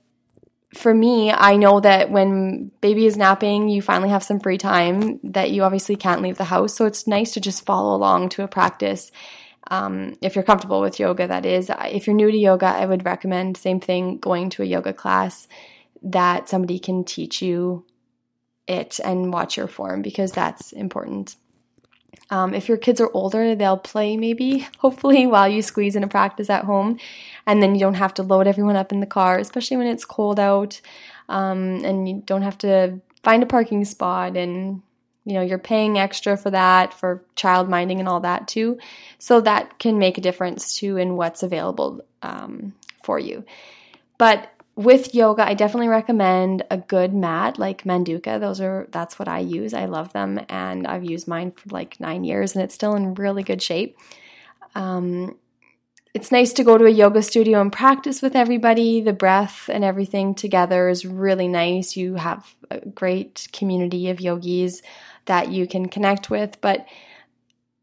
for 0.75 0.93
me, 0.93 1.31
I 1.31 1.57
know 1.57 1.81
that 1.81 2.11
when 2.11 2.71
baby 2.81 3.07
is 3.07 3.17
napping, 3.17 3.69
you 3.69 3.81
finally 3.81 4.11
have 4.11 4.23
some 4.23 4.39
free 4.39 4.59
time 4.59 5.19
that 5.25 5.51
you 5.51 5.63
obviously 5.63 5.97
can't 5.97 6.23
leave 6.23 6.37
the 6.37 6.45
house. 6.45 6.75
So 6.75 6.85
it's 6.85 7.07
nice 7.07 7.33
to 7.33 7.41
just 7.41 7.65
follow 7.65 7.97
along 7.97 8.31
to 8.31 8.43
a 8.43 8.49
practice 8.49 9.11
um, 9.69 10.17
if 10.23 10.35
you're 10.35 10.45
comfortable 10.45 10.81
with 10.81 10.99
yoga, 10.99 11.27
that 11.27 11.45
is. 11.47 11.71
If 11.85 12.07
you're 12.07 12.17
new 12.17 12.31
to 12.31 12.37
yoga, 12.37 12.67
I 12.67 12.87
would 12.87 13.05
recommend 13.05 13.57
same 13.57 13.81
thing 13.81 14.19
going 14.19 14.51
to 14.51 14.63
a 14.63 14.67
yoga 14.67 14.93
class 14.93 15.47
that 16.03 16.49
somebody 16.49 16.79
can 16.79 17.05
teach 17.05 17.43
you 17.43 17.85
it 18.67 19.01
and 19.03 19.33
watch 19.33 19.57
your 19.57 19.67
form 19.67 20.03
because 20.03 20.33
that's 20.33 20.73
important. 20.73 21.37
Um, 22.31 22.53
if 22.53 22.69
your 22.69 22.77
kids 22.77 23.01
are 23.01 23.11
older, 23.15 23.55
they'll 23.55 23.79
play 23.79 24.17
maybe, 24.17 24.67
hopefully, 24.79 25.27
while 25.27 25.49
you 25.49 25.63
squeeze 25.63 25.97
in 25.97 26.05
a 26.05 26.09
practice 26.09 26.51
at 26.51 26.65
home. 26.65 26.99
And 27.47 27.63
then 27.63 27.75
you 27.75 27.81
don't 27.81 27.95
have 27.95 28.15
to 28.15 28.23
load 28.23 28.47
everyone 28.47 28.77
up 28.77 28.93
in 28.93 29.01
the 29.01 29.07
car, 29.07 29.39
especially 29.39 29.77
when 29.77 29.87
it's 29.87 30.05
cold 30.05 30.39
out. 30.39 30.81
Um, 31.29 31.85
and 31.85 32.09
you 32.09 32.23
don't 32.25 32.43
have 32.43 32.59
to 32.59 33.01
find 33.23 33.43
a 33.43 33.47
parking 33.47 33.85
spot 33.85 34.37
and 34.37 34.83
you 35.29 35.35
know 35.35 35.43
you're 35.43 35.59
paying 35.59 35.99
extra 35.99 36.39
for 36.39 36.51
that 36.51 36.95
for 36.95 37.23
child 37.37 37.69
minding 37.69 38.01
and 38.01 38.09
all 38.09 38.21
that 38.21 38.49
too. 38.49 38.79
So 39.19 39.43
that 39.43 39.79
can 39.79 39.99
make 39.99 40.17
a 40.17 40.23
difference 40.23 40.79
too 40.79 40.97
in 40.97 41.17
what's 41.17 41.43
available 41.43 42.01
um, 42.23 42.73
for 43.03 43.19
you. 43.19 43.45
But 44.17 44.51
with 44.75 45.13
yoga 45.13 45.45
i 45.45 45.55
definitely 45.55 45.89
recommend 45.89 46.65
a 46.71 46.79
good 46.79 47.13
mat 47.13 47.59
like 47.59 47.85
manduka. 47.85 48.41
Those 48.41 48.61
are 48.61 48.89
that's 48.91 49.19
what 49.19 49.29
i 49.29 49.41
use. 49.41 49.75
I 49.75 49.85
love 49.85 50.13
them 50.13 50.41
and 50.49 50.87
i've 50.87 51.05
used 51.05 51.29
mine 51.29 51.51
for 51.51 51.69
like 51.71 52.01
nine 52.01 52.25
years 52.25 52.55
and 52.55 52.65
it's 52.65 52.75
still 52.75 52.95
in 52.95 53.15
really 53.15 53.43
good 53.43 53.61
shape. 53.61 53.99
Um, 54.75 55.37
it's 56.15 56.33
nice 56.33 56.53
to 56.55 56.65
go 56.65 56.79
to 56.79 56.87
a 56.87 56.91
yoga 56.91 57.23
studio 57.23 57.61
and 57.61 57.73
practice 57.73 58.23
with 58.23 58.35
everybody. 58.35 59.01
The 59.01 59.13
breath 59.13 59.69
and 59.71 59.85
everything 59.85 60.35
together 60.35 60.89
is 60.89 61.05
really 61.05 61.49
nice. 61.49 61.97
You 61.97 62.15
have 62.15 62.55
a 62.71 62.81
great 62.81 63.49
community 63.53 64.09
of 64.11 64.21
yogis 64.21 64.83
that 65.29 65.51
you 65.51 65.67
can 65.67 65.89
connect 65.89 66.29
with. 66.29 66.61
But 66.61 66.87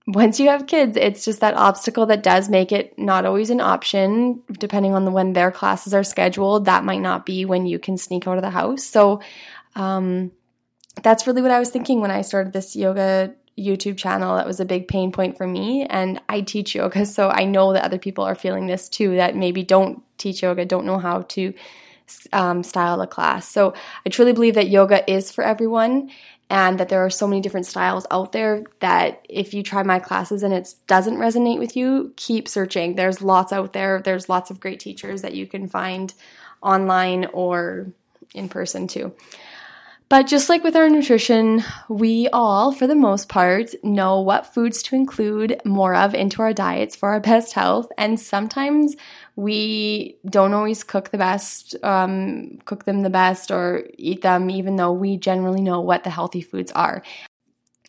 once 0.07 0.39
you 0.39 0.49
have 0.49 0.67
kids, 0.67 0.97
it's 0.97 1.25
just 1.25 1.39
that 1.39 1.55
obstacle 1.55 2.05
that 2.07 2.21
does 2.21 2.47
make 2.47 2.71
it 2.71 2.97
not 2.99 3.25
always 3.25 3.49
an 3.49 3.61
option, 3.61 4.43
depending 4.51 4.93
on 4.93 5.05
the, 5.05 5.11
when 5.11 5.33
their 5.33 5.49
classes 5.49 5.93
are 5.93 6.03
scheduled. 6.03 6.65
That 6.65 6.83
might 6.83 7.01
not 7.01 7.25
be 7.25 7.45
when 7.45 7.65
you 7.65 7.79
can 7.79 7.97
sneak 7.97 8.27
out 8.27 8.37
of 8.37 8.43
the 8.43 8.51
house. 8.51 8.83
So, 8.83 9.21
um, 9.75 10.31
that's 11.01 11.27
really 11.27 11.41
what 11.41 11.51
I 11.51 11.59
was 11.59 11.69
thinking 11.69 12.01
when 12.01 12.11
I 12.11 12.21
started 12.21 12.53
this 12.53 12.75
yoga 12.75 13.33
YouTube 13.57 13.97
channel. 13.97 14.35
That 14.35 14.47
was 14.47 14.59
a 14.59 14.65
big 14.65 14.87
pain 14.87 15.11
point 15.11 15.37
for 15.37 15.47
me. 15.47 15.85
And 15.85 16.21
I 16.29 16.41
teach 16.41 16.75
yoga, 16.75 17.05
so 17.05 17.29
I 17.29 17.45
know 17.45 17.73
that 17.73 17.83
other 17.83 17.97
people 17.97 18.23
are 18.23 18.35
feeling 18.35 18.67
this 18.67 18.89
too, 18.89 19.15
that 19.15 19.35
maybe 19.35 19.63
don't 19.63 20.03
teach 20.17 20.43
yoga, 20.43 20.65
don't 20.65 20.85
know 20.85 20.99
how 20.99 21.21
to 21.21 21.53
um, 22.31 22.63
style 22.63 23.01
a 23.01 23.07
class. 23.07 23.49
So 23.49 23.73
I 24.05 24.09
truly 24.09 24.33
believe 24.33 24.55
that 24.55 24.69
yoga 24.69 25.09
is 25.11 25.31
for 25.31 25.43
everyone 25.43 26.11
and 26.49 26.79
that 26.79 26.89
there 26.89 27.03
are 27.03 27.09
so 27.09 27.27
many 27.27 27.41
different 27.41 27.65
styles 27.65 28.05
out 28.11 28.31
there 28.31 28.63
that 28.79 29.25
if 29.29 29.53
you 29.53 29.63
try 29.63 29.81
my 29.83 29.99
classes 29.99 30.43
and 30.43 30.53
it 30.53 30.73
doesn't 30.87 31.17
resonate 31.17 31.59
with 31.59 31.75
you, 31.75 32.13
keep 32.15 32.47
searching. 32.47 32.95
There's 32.95 33.21
lots 33.21 33.51
out 33.51 33.73
there. 33.73 34.01
There's 34.01 34.29
lots 34.29 34.51
of 34.51 34.59
great 34.59 34.79
teachers 34.79 35.23
that 35.23 35.33
you 35.33 35.47
can 35.47 35.67
find 35.67 36.13
online 36.61 37.25
or 37.33 37.87
in 38.33 38.49
person 38.49 38.87
too. 38.87 39.13
But 40.07 40.27
just 40.27 40.49
like 40.49 40.63
with 40.63 40.75
our 40.75 40.87
nutrition, 40.87 41.63
we 41.89 42.29
all, 42.31 42.71
for 42.71 42.85
the 42.85 42.93
most 42.93 43.27
part, 43.27 43.73
know 43.83 44.21
what 44.21 44.53
foods 44.53 44.83
to 44.83 44.95
include 44.95 45.59
more 45.65 45.95
of 45.95 46.13
into 46.13 46.43
our 46.43 46.53
diets 46.53 46.95
for 46.95 47.09
our 47.09 47.19
best 47.19 47.53
health. 47.53 47.91
And 47.97 48.19
sometimes 48.19 48.95
we 49.35 50.17
don't 50.29 50.53
always 50.53 50.83
cook 50.83 51.09
the 51.09 51.17
best, 51.17 51.75
um, 51.83 52.57
cook 52.65 52.85
them 52.85 53.01
the 53.01 53.09
best, 53.09 53.51
or 53.51 53.85
eat 53.97 54.21
them, 54.21 54.49
even 54.49 54.77
though 54.77 54.93
we 54.93 55.17
generally 55.17 55.61
know 55.61 55.81
what 55.81 56.03
the 56.03 56.09
healthy 56.09 56.41
foods 56.41 56.71
are. 56.71 57.03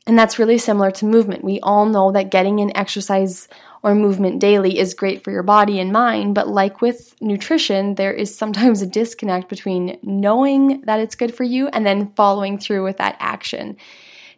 And 0.08 0.16
that's 0.16 0.38
really 0.38 0.58
similar 0.58 0.92
to 0.92 1.04
movement. 1.04 1.42
We 1.42 1.58
all 1.60 1.86
know 1.86 2.12
that 2.12 2.30
getting 2.30 2.60
in 2.60 2.76
exercise 2.76 3.48
or 3.82 3.94
movement 3.94 4.40
daily 4.40 4.78
is 4.78 4.94
great 4.94 5.24
for 5.24 5.32
your 5.32 5.42
body 5.42 5.80
and 5.80 5.92
mind, 5.92 6.34
but 6.34 6.48
like 6.48 6.80
with 6.80 7.14
nutrition, 7.20 7.96
there 7.96 8.12
is 8.12 8.36
sometimes 8.36 8.82
a 8.82 8.86
disconnect 8.86 9.48
between 9.48 9.98
knowing 10.02 10.80
that 10.82 11.00
it's 11.00 11.16
good 11.16 11.34
for 11.34 11.44
you 11.44 11.68
and 11.68 11.84
then 11.84 12.12
following 12.14 12.58
through 12.58 12.84
with 12.84 12.98
that 12.98 13.16
action. 13.18 13.76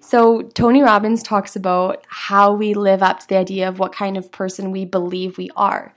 So, 0.01 0.43
Tony 0.43 0.81
Robbins 0.81 1.23
talks 1.23 1.55
about 1.55 2.05
how 2.09 2.55
we 2.55 2.73
live 2.73 3.03
up 3.03 3.21
to 3.21 3.29
the 3.29 3.37
idea 3.37 3.69
of 3.69 3.79
what 3.79 3.93
kind 3.93 4.17
of 4.17 4.33
person 4.33 4.71
we 4.71 4.87
believe 4.87 5.37
we 5.37 5.51
are. 5.55 5.95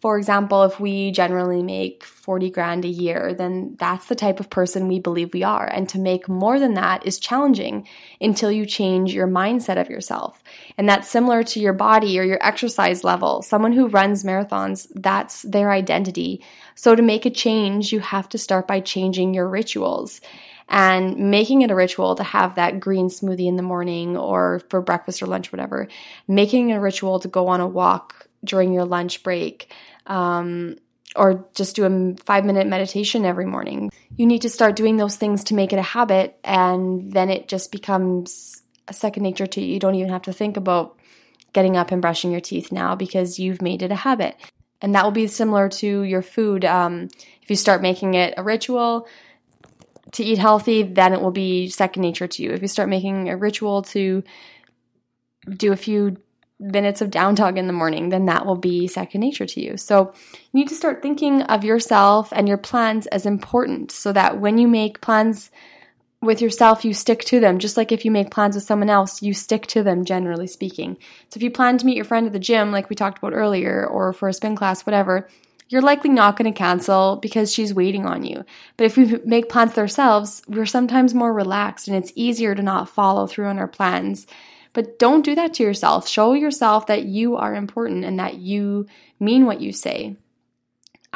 For 0.00 0.18
example, 0.18 0.64
if 0.64 0.78
we 0.78 1.12
generally 1.12 1.62
make 1.62 2.04
40 2.04 2.50
grand 2.50 2.84
a 2.84 2.88
year, 2.88 3.32
then 3.32 3.76
that's 3.78 4.06
the 4.06 4.14
type 4.14 4.38
of 4.38 4.50
person 4.50 4.86
we 4.86 4.98
believe 4.98 5.32
we 5.32 5.42
are. 5.42 5.66
And 5.66 5.88
to 5.90 5.98
make 5.98 6.28
more 6.28 6.58
than 6.60 6.74
that 6.74 7.06
is 7.06 7.18
challenging 7.18 7.88
until 8.20 8.52
you 8.52 8.66
change 8.66 9.14
your 9.14 9.26
mindset 9.26 9.80
of 9.80 9.88
yourself. 9.88 10.42
And 10.76 10.88
that's 10.88 11.08
similar 11.08 11.42
to 11.44 11.60
your 11.60 11.72
body 11.72 12.18
or 12.18 12.22
your 12.22 12.44
exercise 12.46 13.02
level. 13.02 13.40
Someone 13.40 13.72
who 13.72 13.88
runs 13.88 14.24
marathons, 14.24 14.88
that's 14.94 15.42
their 15.42 15.70
identity. 15.70 16.42
So 16.74 16.94
to 16.94 17.02
make 17.02 17.24
a 17.24 17.30
change, 17.30 17.92
you 17.92 18.00
have 18.00 18.28
to 18.30 18.38
start 18.38 18.68
by 18.68 18.80
changing 18.80 19.32
your 19.32 19.48
rituals 19.48 20.20
and 20.68 21.30
making 21.30 21.62
it 21.62 21.70
a 21.70 21.74
ritual 21.74 22.14
to 22.14 22.22
have 22.22 22.54
that 22.54 22.80
green 22.80 23.08
smoothie 23.08 23.46
in 23.46 23.56
the 23.56 23.62
morning 23.62 24.16
or 24.16 24.62
for 24.70 24.80
breakfast 24.80 25.22
or 25.22 25.26
lunch, 25.26 25.52
whatever. 25.52 25.88
Making 26.26 26.72
a 26.72 26.80
ritual 26.80 27.20
to 27.20 27.28
go 27.28 27.48
on 27.48 27.60
a 27.60 27.66
walk 27.66 28.28
during 28.44 28.72
your 28.72 28.84
lunch 28.84 29.22
break 29.22 29.72
um, 30.06 30.76
or 31.16 31.46
just 31.54 31.76
do 31.76 31.84
a 31.84 32.16
five 32.24 32.44
minute 32.44 32.66
meditation 32.66 33.24
every 33.24 33.46
morning. 33.46 33.90
You 34.16 34.26
need 34.26 34.42
to 34.42 34.50
start 34.50 34.76
doing 34.76 34.96
those 34.96 35.16
things 35.16 35.44
to 35.44 35.54
make 35.54 35.72
it 35.72 35.78
a 35.78 35.82
habit, 35.82 36.38
and 36.44 37.12
then 37.12 37.30
it 37.30 37.48
just 37.48 37.72
becomes 37.72 38.62
a 38.88 38.92
second 38.92 39.22
nature 39.22 39.46
to 39.46 39.60
you. 39.60 39.74
You 39.74 39.80
don't 39.80 39.94
even 39.94 40.10
have 40.10 40.22
to 40.22 40.32
think 40.32 40.56
about 40.56 40.98
getting 41.52 41.76
up 41.76 41.92
and 41.92 42.02
brushing 42.02 42.30
your 42.30 42.40
teeth 42.40 42.72
now 42.72 42.94
because 42.94 43.38
you've 43.38 43.62
made 43.62 43.82
it 43.82 43.92
a 43.92 43.96
habit. 43.96 44.36
And 44.82 44.94
that 44.94 45.04
will 45.04 45.12
be 45.12 45.28
similar 45.28 45.68
to 45.68 46.02
your 46.02 46.20
food. 46.20 46.64
Um, 46.64 47.08
if 47.42 47.48
you 47.48 47.56
start 47.56 47.80
making 47.80 48.14
it 48.14 48.34
a 48.36 48.42
ritual 48.42 49.08
to 50.12 50.24
eat 50.24 50.38
healthy, 50.38 50.82
then 50.82 51.12
it 51.12 51.20
will 51.20 51.30
be 51.30 51.68
second 51.68 52.02
nature 52.02 52.26
to 52.26 52.42
you. 52.42 52.50
If 52.50 52.60
you 52.60 52.68
start 52.68 52.88
making 52.88 53.30
a 53.30 53.36
ritual 53.36 53.82
to 53.82 54.22
do 55.48 55.72
a 55.72 55.76
few 55.76 56.16
minutes 56.64 57.02
of 57.02 57.10
down 57.10 57.34
dog 57.34 57.58
in 57.58 57.66
the 57.66 57.72
morning, 57.72 58.08
then 58.08 58.26
that 58.26 58.46
will 58.46 58.56
be 58.56 58.86
second 58.86 59.20
nature 59.20 59.46
to 59.46 59.60
you. 59.60 59.76
So 59.76 60.12
you 60.52 60.60
need 60.60 60.68
to 60.68 60.74
start 60.74 61.02
thinking 61.02 61.42
of 61.42 61.64
yourself 61.64 62.32
and 62.32 62.48
your 62.48 62.56
plans 62.56 63.06
as 63.08 63.26
important 63.26 63.92
so 63.92 64.12
that 64.12 64.40
when 64.40 64.56
you 64.56 64.66
make 64.66 65.00
plans 65.00 65.50
with 66.22 66.40
yourself, 66.40 66.84
you 66.84 66.94
stick 66.94 67.20
to 67.26 67.38
them. 67.38 67.58
Just 67.58 67.76
like 67.76 67.92
if 67.92 68.04
you 68.04 68.10
make 68.10 68.30
plans 68.30 68.54
with 68.54 68.64
someone 68.64 68.88
else, 68.88 69.20
you 69.20 69.34
stick 69.34 69.66
to 69.68 69.82
them, 69.82 70.06
generally 70.06 70.46
speaking. 70.46 70.96
So 71.28 71.36
if 71.36 71.42
you 71.42 71.50
plan 71.50 71.76
to 71.78 71.86
meet 71.86 71.96
your 71.96 72.06
friend 72.06 72.26
at 72.26 72.32
the 72.32 72.38
gym, 72.38 72.72
like 72.72 72.88
we 72.88 72.96
talked 72.96 73.18
about 73.18 73.34
earlier, 73.34 73.86
or 73.86 74.14
for 74.14 74.28
a 74.28 74.32
spin 74.32 74.56
class, 74.56 74.86
whatever, 74.86 75.28
you're 75.68 75.82
likely 75.82 76.10
not 76.10 76.36
going 76.38 76.50
to 76.50 76.56
cancel 76.56 77.16
because 77.16 77.52
she's 77.52 77.74
waiting 77.74 78.06
on 78.06 78.24
you. 78.24 78.44
But 78.76 78.84
if 78.84 78.96
we 78.96 79.18
make 79.24 79.50
plans 79.50 79.76
ourselves, 79.76 80.42
we're 80.48 80.66
sometimes 80.66 81.14
more 81.14 81.32
relaxed 81.32 81.88
and 81.88 81.96
it's 81.96 82.12
easier 82.14 82.54
to 82.54 82.62
not 82.62 82.88
follow 82.88 83.26
through 83.26 83.48
on 83.48 83.58
our 83.58 83.68
plans 83.68 84.26
but 84.74 84.98
don't 84.98 85.24
do 85.24 85.34
that 85.36 85.54
to 85.54 85.62
yourself. 85.62 86.06
Show 86.06 86.34
yourself 86.34 86.88
that 86.88 87.04
you 87.04 87.36
are 87.36 87.54
important 87.54 88.04
and 88.04 88.18
that 88.18 88.34
you 88.34 88.86
mean 89.18 89.46
what 89.46 89.62
you 89.62 89.72
say. 89.72 90.16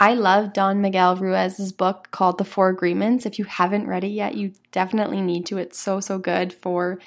I 0.00 0.14
love 0.14 0.52
Don 0.52 0.80
Miguel 0.80 1.16
Ruiz's 1.16 1.72
book 1.72 2.08
called 2.12 2.38
The 2.38 2.44
Four 2.44 2.68
Agreements. 2.68 3.26
If 3.26 3.38
you 3.40 3.44
haven't 3.44 3.88
read 3.88 4.04
it 4.04 4.08
yet, 4.08 4.36
you 4.36 4.52
definitely 4.70 5.20
need 5.20 5.44
to. 5.46 5.58
It's 5.58 5.78
so, 5.78 5.98
so 5.98 6.18
good 6.18 6.52
for 6.52 7.00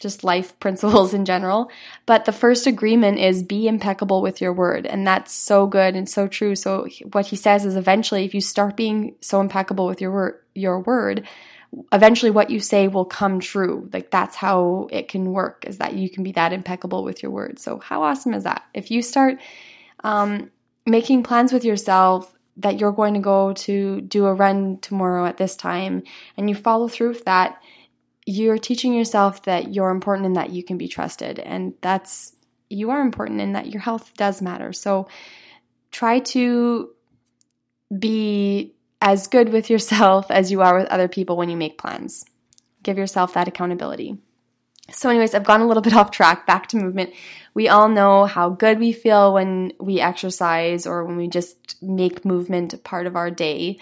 just 0.00 0.24
life 0.24 0.58
principles 0.60 1.14
in 1.14 1.24
general. 1.24 1.70
But 2.04 2.24
the 2.24 2.32
first 2.32 2.66
agreement 2.66 3.20
is 3.20 3.44
be 3.44 3.68
impeccable 3.68 4.22
with 4.22 4.40
your 4.40 4.52
word. 4.52 4.86
And 4.86 5.06
that's 5.06 5.32
so 5.32 5.68
good 5.68 5.94
and 5.94 6.08
so 6.08 6.26
true. 6.26 6.56
So 6.56 6.88
what 7.12 7.26
he 7.26 7.36
says 7.36 7.64
is 7.64 7.76
eventually 7.76 8.24
if 8.24 8.34
you 8.34 8.40
start 8.40 8.76
being 8.76 9.14
so 9.20 9.40
impeccable 9.40 9.86
with 9.86 10.00
your 10.00 10.10
word, 10.10 10.40
your 10.52 10.80
word, 10.80 11.28
eventually 11.92 12.30
what 12.30 12.50
you 12.50 12.60
say 12.60 12.88
will 12.88 13.04
come 13.04 13.40
true. 13.40 13.88
Like 13.92 14.10
that's 14.10 14.36
how 14.36 14.88
it 14.90 15.08
can 15.08 15.32
work 15.32 15.64
is 15.66 15.78
that 15.78 15.94
you 15.94 16.08
can 16.08 16.22
be 16.22 16.32
that 16.32 16.52
impeccable 16.52 17.04
with 17.04 17.22
your 17.22 17.32
words. 17.32 17.62
So 17.62 17.78
how 17.78 18.02
awesome 18.02 18.34
is 18.34 18.44
that? 18.44 18.64
If 18.74 18.90
you 18.90 19.02
start 19.02 19.38
um, 20.04 20.50
making 20.84 21.22
plans 21.22 21.52
with 21.52 21.64
yourself 21.64 22.32
that 22.58 22.78
you're 22.78 22.92
going 22.92 23.14
to 23.14 23.20
go 23.20 23.52
to 23.52 24.00
do 24.00 24.26
a 24.26 24.32
run 24.34 24.78
tomorrow 24.78 25.26
at 25.26 25.36
this 25.36 25.56
time 25.56 26.02
and 26.36 26.48
you 26.48 26.54
follow 26.54 26.88
through 26.88 27.08
with 27.08 27.24
that, 27.24 27.62
you're 28.24 28.58
teaching 28.58 28.94
yourself 28.94 29.42
that 29.42 29.74
you're 29.74 29.90
important 29.90 30.26
and 30.26 30.36
that 30.36 30.50
you 30.50 30.64
can 30.64 30.78
be 30.78 30.88
trusted. 30.88 31.38
And 31.38 31.74
that's, 31.80 32.34
you 32.70 32.90
are 32.90 33.00
important 33.00 33.40
and 33.40 33.54
that 33.54 33.66
your 33.66 33.82
health 33.82 34.12
does 34.16 34.40
matter. 34.40 34.72
So 34.72 35.08
try 35.90 36.20
to 36.20 36.90
be 37.96 38.75
as 39.00 39.28
good 39.28 39.50
with 39.50 39.70
yourself 39.70 40.26
as 40.30 40.50
you 40.50 40.62
are 40.62 40.78
with 40.78 40.88
other 40.88 41.08
people 41.08 41.36
when 41.36 41.48
you 41.48 41.56
make 41.56 41.78
plans. 41.78 42.24
Give 42.82 42.98
yourself 42.98 43.34
that 43.34 43.48
accountability. 43.48 44.18
So, 44.92 45.10
anyways, 45.10 45.34
I've 45.34 45.44
gone 45.44 45.60
a 45.60 45.66
little 45.66 45.82
bit 45.88 45.94
off 45.94 46.10
track, 46.10 46.46
back 46.46 46.68
to 46.68 46.76
movement. 46.76 47.12
We 47.54 47.68
all 47.68 47.88
know 47.88 48.26
how 48.26 48.50
good 48.50 48.78
we 48.78 48.92
feel 48.92 49.32
when 49.32 49.72
we 49.80 50.00
exercise 50.00 50.86
or 50.86 51.04
when 51.04 51.16
we 51.16 51.28
just 51.28 51.82
make 51.82 52.24
movement 52.24 52.82
part 52.84 53.06
of 53.06 53.16
our 53.16 53.30
day. 53.30 53.78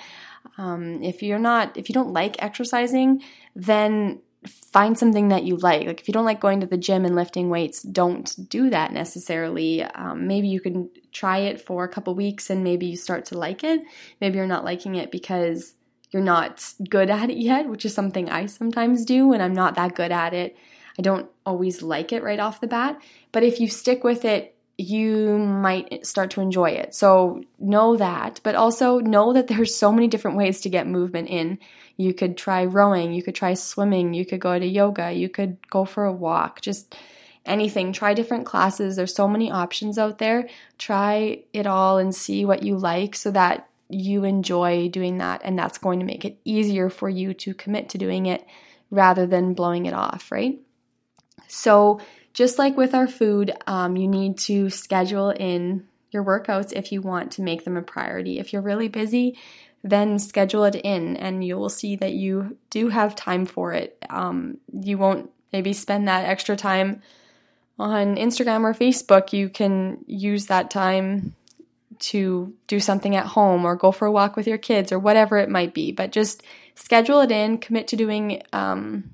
Um, 0.56 1.02
if 1.02 1.22
you're 1.22 1.38
not, 1.38 1.76
if 1.76 1.88
you 1.88 1.94
don't 1.94 2.12
like 2.12 2.42
exercising, 2.42 3.22
then 3.56 4.20
find 4.46 4.98
something 4.98 5.28
that 5.28 5.44
you 5.44 5.56
like. 5.56 5.86
Like 5.86 6.00
if 6.00 6.08
you 6.08 6.14
don't 6.14 6.24
like 6.24 6.40
going 6.40 6.60
to 6.60 6.66
the 6.66 6.76
gym 6.76 7.04
and 7.04 7.14
lifting 7.14 7.48
weights, 7.48 7.82
don't 7.82 8.48
do 8.48 8.70
that 8.70 8.92
necessarily. 8.92 9.82
Um, 9.82 10.26
maybe 10.26 10.48
you 10.48 10.60
can 10.60 10.90
try 11.12 11.38
it 11.38 11.60
for 11.60 11.84
a 11.84 11.88
couple 11.88 12.14
weeks 12.14 12.50
and 12.50 12.64
maybe 12.64 12.86
you 12.86 12.96
start 12.96 13.24
to 13.26 13.38
like 13.38 13.64
it. 13.64 13.82
Maybe 14.20 14.36
you're 14.36 14.46
not 14.46 14.64
liking 14.64 14.96
it 14.96 15.10
because 15.10 15.74
you're 16.10 16.22
not 16.22 16.72
good 16.88 17.10
at 17.10 17.30
it 17.30 17.38
yet, 17.38 17.68
which 17.68 17.84
is 17.84 17.94
something 17.94 18.30
I 18.30 18.46
sometimes 18.46 19.04
do 19.04 19.28
when 19.28 19.40
I'm 19.40 19.54
not 19.54 19.74
that 19.74 19.94
good 19.94 20.12
at 20.12 20.34
it. 20.34 20.56
I 20.98 21.02
don't 21.02 21.28
always 21.44 21.82
like 21.82 22.12
it 22.12 22.22
right 22.22 22.38
off 22.38 22.60
the 22.60 22.68
bat, 22.68 23.00
but 23.32 23.42
if 23.42 23.58
you 23.58 23.68
stick 23.68 24.04
with 24.04 24.24
it, 24.24 24.54
you 24.76 25.38
might 25.38 26.04
start 26.04 26.30
to 26.32 26.40
enjoy 26.40 26.70
it. 26.70 26.94
So 26.94 27.42
know 27.58 27.96
that, 27.96 28.40
but 28.42 28.54
also 28.54 28.98
know 28.98 29.32
that 29.32 29.46
there's 29.46 29.74
so 29.74 29.92
many 29.92 30.08
different 30.08 30.36
ways 30.36 30.60
to 30.62 30.68
get 30.68 30.86
movement 30.86 31.28
in. 31.28 31.58
You 31.96 32.12
could 32.14 32.36
try 32.36 32.64
rowing, 32.64 33.12
you 33.12 33.22
could 33.22 33.34
try 33.34 33.54
swimming, 33.54 34.14
you 34.14 34.26
could 34.26 34.40
go 34.40 34.58
to 34.58 34.66
yoga, 34.66 35.12
you 35.12 35.28
could 35.28 35.58
go 35.70 35.84
for 35.84 36.04
a 36.04 36.12
walk, 36.12 36.60
just 36.60 36.94
anything. 37.46 37.92
Try 37.92 38.14
different 38.14 38.46
classes. 38.46 38.96
There's 38.96 39.14
so 39.14 39.28
many 39.28 39.50
options 39.50 39.98
out 39.98 40.18
there. 40.18 40.48
Try 40.78 41.44
it 41.52 41.66
all 41.66 41.98
and 41.98 42.14
see 42.14 42.44
what 42.44 42.62
you 42.62 42.76
like 42.76 43.14
so 43.14 43.30
that 43.32 43.68
you 43.88 44.24
enjoy 44.24 44.88
doing 44.88 45.18
that 45.18 45.42
and 45.44 45.58
that's 45.58 45.78
going 45.78 46.00
to 46.00 46.06
make 46.06 46.24
it 46.24 46.38
easier 46.44 46.88
for 46.88 47.08
you 47.08 47.34
to 47.34 47.54
commit 47.54 47.90
to 47.90 47.98
doing 47.98 48.26
it 48.26 48.44
rather 48.90 49.26
than 49.26 49.54
blowing 49.54 49.86
it 49.86 49.94
off, 49.94 50.32
right? 50.32 50.60
So, 51.48 52.00
just 52.32 52.58
like 52.58 52.76
with 52.76 52.94
our 52.94 53.06
food, 53.06 53.52
um, 53.68 53.96
you 53.96 54.08
need 54.08 54.38
to 54.38 54.68
schedule 54.68 55.30
in 55.30 55.86
your 56.10 56.24
workouts 56.24 56.72
if 56.72 56.90
you 56.90 57.00
want 57.00 57.32
to 57.32 57.42
make 57.42 57.64
them 57.64 57.76
a 57.76 57.82
priority. 57.82 58.40
If 58.40 58.52
you're 58.52 58.62
really 58.62 58.88
busy, 58.88 59.38
then 59.84 60.18
schedule 60.18 60.64
it 60.64 60.74
in 60.76 61.16
and 61.18 61.44
you 61.44 61.58
will 61.58 61.68
see 61.68 61.94
that 61.96 62.14
you 62.14 62.56
do 62.70 62.88
have 62.88 63.14
time 63.14 63.44
for 63.44 63.74
it. 63.74 63.96
Um, 64.08 64.56
you 64.72 64.96
won't 64.96 65.30
maybe 65.52 65.74
spend 65.74 66.08
that 66.08 66.24
extra 66.24 66.56
time 66.56 67.02
on 67.78 68.16
Instagram 68.16 68.62
or 68.62 68.72
Facebook. 68.72 69.34
You 69.34 69.50
can 69.50 69.98
use 70.06 70.46
that 70.46 70.70
time 70.70 71.34
to 71.98 72.54
do 72.66 72.80
something 72.80 73.14
at 73.14 73.26
home 73.26 73.66
or 73.66 73.76
go 73.76 73.92
for 73.92 74.06
a 74.06 74.12
walk 74.12 74.36
with 74.36 74.46
your 74.46 74.58
kids 74.58 74.90
or 74.90 74.98
whatever 74.98 75.36
it 75.36 75.50
might 75.50 75.74
be. 75.74 75.92
But 75.92 76.12
just 76.12 76.42
schedule 76.74 77.20
it 77.20 77.30
in, 77.30 77.58
commit 77.58 77.88
to 77.88 77.96
doing, 77.96 78.42
um, 78.54 79.10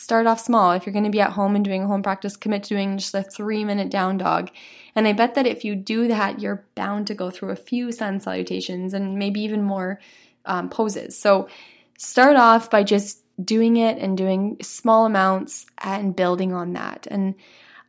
start 0.00 0.26
off 0.26 0.40
small. 0.40 0.72
If 0.72 0.86
you're 0.86 0.94
going 0.94 1.04
to 1.04 1.10
be 1.10 1.20
at 1.20 1.32
home 1.32 1.54
and 1.54 1.64
doing 1.64 1.82
a 1.82 1.86
home 1.86 2.02
practice, 2.02 2.34
commit 2.34 2.62
to 2.64 2.68
doing 2.70 2.96
just 2.96 3.14
a 3.14 3.22
three 3.22 3.64
minute 3.64 3.90
down 3.90 4.16
dog. 4.16 4.50
And 4.94 5.06
I 5.06 5.12
bet 5.12 5.34
that 5.34 5.46
if 5.46 5.62
you 5.62 5.76
do 5.76 6.08
that, 6.08 6.40
you're 6.40 6.64
bound 6.74 7.06
to 7.08 7.14
go 7.14 7.30
through 7.30 7.50
a 7.50 7.56
few 7.56 7.92
sun 7.92 8.18
salutations 8.18 8.94
and 8.94 9.18
maybe 9.18 9.42
even 9.42 9.62
more 9.62 10.00
um, 10.46 10.70
poses. 10.70 11.18
So 11.18 11.48
start 11.98 12.36
off 12.36 12.70
by 12.70 12.82
just 12.82 13.20
doing 13.44 13.76
it 13.76 13.98
and 13.98 14.16
doing 14.16 14.56
small 14.62 15.04
amounts 15.04 15.66
and 15.76 16.16
building 16.16 16.54
on 16.54 16.72
that. 16.72 17.06
And 17.10 17.34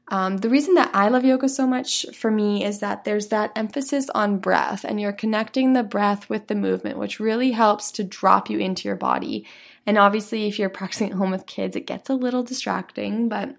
um, 0.09 0.37
the 0.37 0.49
reason 0.49 0.75
that 0.75 0.91
I 0.93 1.07
love 1.07 1.23
yoga 1.23 1.47
so 1.47 1.65
much 1.65 2.05
for 2.13 2.29
me 2.29 2.65
is 2.65 2.79
that 2.79 3.05
there's 3.05 3.27
that 3.27 3.53
emphasis 3.55 4.09
on 4.13 4.39
breath, 4.39 4.83
and 4.83 4.99
you're 4.99 5.13
connecting 5.13 5.71
the 5.71 5.83
breath 5.83 6.29
with 6.29 6.47
the 6.47 6.55
movement, 6.55 6.97
which 6.97 7.21
really 7.21 7.51
helps 7.51 7.91
to 7.93 8.03
drop 8.03 8.49
you 8.49 8.59
into 8.59 8.89
your 8.89 8.97
body. 8.97 9.45
And 9.85 9.97
obviously, 9.97 10.47
if 10.47 10.59
you're 10.59 10.69
practicing 10.69 11.11
at 11.11 11.17
home 11.17 11.31
with 11.31 11.45
kids, 11.45 11.75
it 11.75 11.87
gets 11.87 12.09
a 12.09 12.15
little 12.15 12.43
distracting, 12.43 13.29
but 13.29 13.55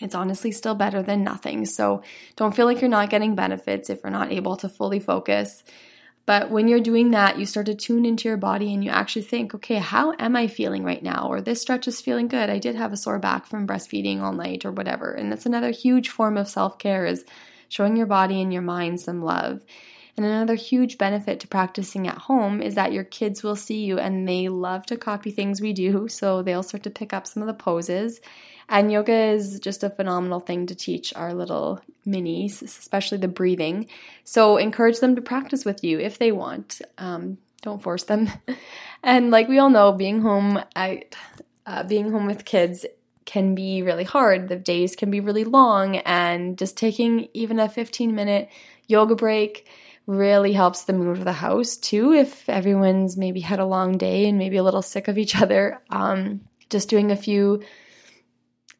it's 0.00 0.14
honestly 0.14 0.52
still 0.52 0.74
better 0.74 1.02
than 1.02 1.24
nothing. 1.24 1.64
So 1.66 2.02
don't 2.36 2.54
feel 2.54 2.66
like 2.66 2.80
you're 2.80 2.90
not 2.90 3.10
getting 3.10 3.34
benefits 3.34 3.88
if 3.88 4.00
you're 4.02 4.10
not 4.10 4.32
able 4.32 4.56
to 4.56 4.68
fully 4.68 5.00
focus. 5.00 5.62
But 6.26 6.50
when 6.50 6.66
you're 6.66 6.80
doing 6.80 7.12
that, 7.12 7.38
you 7.38 7.46
start 7.46 7.66
to 7.66 7.74
tune 7.74 8.04
into 8.04 8.28
your 8.28 8.36
body 8.36 8.74
and 8.74 8.82
you 8.84 8.90
actually 8.90 9.22
think, 9.22 9.54
okay, 9.54 9.76
how 9.76 10.12
am 10.18 10.34
I 10.34 10.48
feeling 10.48 10.82
right 10.82 11.02
now? 11.02 11.28
Or 11.28 11.40
this 11.40 11.62
stretch 11.62 11.86
is 11.86 12.00
feeling 12.00 12.26
good. 12.26 12.50
I 12.50 12.58
did 12.58 12.74
have 12.74 12.92
a 12.92 12.96
sore 12.96 13.20
back 13.20 13.46
from 13.46 13.66
breastfeeding 13.66 14.20
all 14.20 14.32
night 14.32 14.64
or 14.64 14.72
whatever. 14.72 15.12
And 15.12 15.30
that's 15.30 15.46
another 15.46 15.70
huge 15.70 16.08
form 16.08 16.36
of 16.36 16.48
self 16.48 16.78
care 16.78 17.06
is 17.06 17.24
showing 17.68 17.96
your 17.96 18.06
body 18.06 18.42
and 18.42 18.52
your 18.52 18.62
mind 18.62 19.00
some 19.00 19.22
love. 19.22 19.62
And 20.16 20.24
another 20.24 20.54
huge 20.54 20.96
benefit 20.96 21.40
to 21.40 21.48
practicing 21.48 22.08
at 22.08 22.16
home 22.16 22.62
is 22.62 22.74
that 22.74 22.92
your 22.92 23.04
kids 23.04 23.42
will 23.42 23.56
see 23.56 23.84
you 23.84 23.98
and 23.98 24.26
they 24.26 24.48
love 24.48 24.86
to 24.86 24.96
copy 24.96 25.30
things 25.30 25.60
we 25.60 25.72
do. 25.72 26.08
So 26.16 26.42
they'll 26.42 26.62
start 26.62 26.82
to 26.84 26.90
pick 26.90 27.12
up 27.12 27.26
some 27.26 27.42
of 27.42 27.46
the 27.46 27.54
poses 27.54 28.20
and 28.68 28.90
yoga 28.90 29.12
is 29.12 29.60
just 29.60 29.84
a 29.84 29.90
phenomenal 29.90 30.40
thing 30.40 30.66
to 30.66 30.74
teach 30.74 31.14
our 31.14 31.32
little 31.32 31.80
minis, 32.06 32.62
especially 32.62 33.18
the 33.18 33.28
breathing. 33.28 33.86
So 34.24 34.56
encourage 34.56 34.98
them 34.98 35.14
to 35.16 35.22
practice 35.22 35.64
with 35.64 35.84
you 35.84 36.00
if 36.00 36.18
they 36.18 36.32
want. 36.32 36.80
Um, 36.98 37.38
don't 37.62 37.82
force 37.82 38.04
them. 38.04 38.28
and 39.02 39.30
like 39.30 39.48
we 39.48 39.58
all 39.58 39.70
know, 39.70 39.92
being 39.92 40.20
home 40.20 40.62
at 40.74 41.14
uh, 41.64 41.82
being 41.84 42.10
home 42.10 42.26
with 42.26 42.44
kids 42.44 42.86
can 43.24 43.54
be 43.54 43.82
really 43.82 44.04
hard. 44.04 44.48
The 44.48 44.56
days 44.56 44.96
can 44.96 45.10
be 45.10 45.20
really 45.20 45.44
long, 45.44 45.96
and 45.98 46.56
just 46.56 46.76
taking 46.76 47.28
even 47.34 47.58
a 47.58 47.68
15 47.68 48.14
minute 48.14 48.48
yoga 48.88 49.14
break 49.14 49.68
really 50.06 50.52
helps 50.52 50.84
the 50.84 50.92
mood 50.92 51.18
of 51.18 51.24
the 51.24 51.32
house 51.32 51.76
too. 51.76 52.12
If 52.12 52.48
everyone's 52.48 53.16
maybe 53.16 53.40
had 53.40 53.58
a 53.58 53.66
long 53.66 53.98
day 53.98 54.28
and 54.28 54.38
maybe 54.38 54.56
a 54.56 54.62
little 54.62 54.82
sick 54.82 55.08
of 55.08 55.18
each 55.18 55.40
other, 55.40 55.82
um, 55.90 56.40
just 56.70 56.88
doing 56.88 57.10
a 57.10 57.16
few 57.16 57.62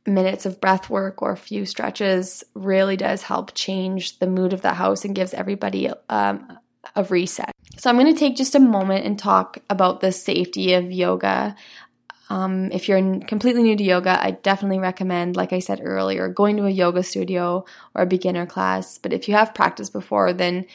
minutes 0.06 0.46
of 0.46 0.60
breath 0.60 0.88
work 0.88 1.20
or 1.20 1.32
a 1.32 1.36
few 1.36 1.66
stretches 1.66 2.44
really 2.54 2.96
does 2.96 3.22
help 3.22 3.54
change 3.54 4.18
the 4.20 4.26
mood 4.26 4.52
of 4.52 4.62
the 4.62 4.72
house 4.72 5.04
and 5.04 5.16
gives 5.16 5.34
everybody 5.34 5.90
um, 6.08 6.58
a 6.94 7.02
reset. 7.04 7.50
So, 7.76 7.90
I'm 7.90 7.98
going 7.98 8.12
to 8.12 8.18
take 8.18 8.36
just 8.36 8.54
a 8.54 8.60
moment 8.60 9.04
and 9.04 9.18
talk 9.18 9.58
about 9.68 10.00
the 10.00 10.12
safety 10.12 10.74
of 10.74 10.90
yoga. 10.90 11.56
Um, 12.30 12.72
if 12.72 12.88
you're 12.88 13.20
completely 13.20 13.62
new 13.62 13.76
to 13.76 13.84
yoga, 13.84 14.18
I 14.20 14.32
definitely 14.32 14.78
recommend, 14.78 15.36
like 15.36 15.52
I 15.52 15.58
said 15.58 15.80
earlier, 15.82 16.28
going 16.28 16.56
to 16.56 16.66
a 16.66 16.70
yoga 16.70 17.02
studio 17.02 17.64
or 17.94 18.02
a 18.02 18.06
beginner 18.06 18.46
class. 18.46 18.98
But 18.98 19.12
if 19.12 19.28
you 19.28 19.34
have 19.34 19.54
practiced 19.54 19.92
before, 19.92 20.32
then 20.32 20.66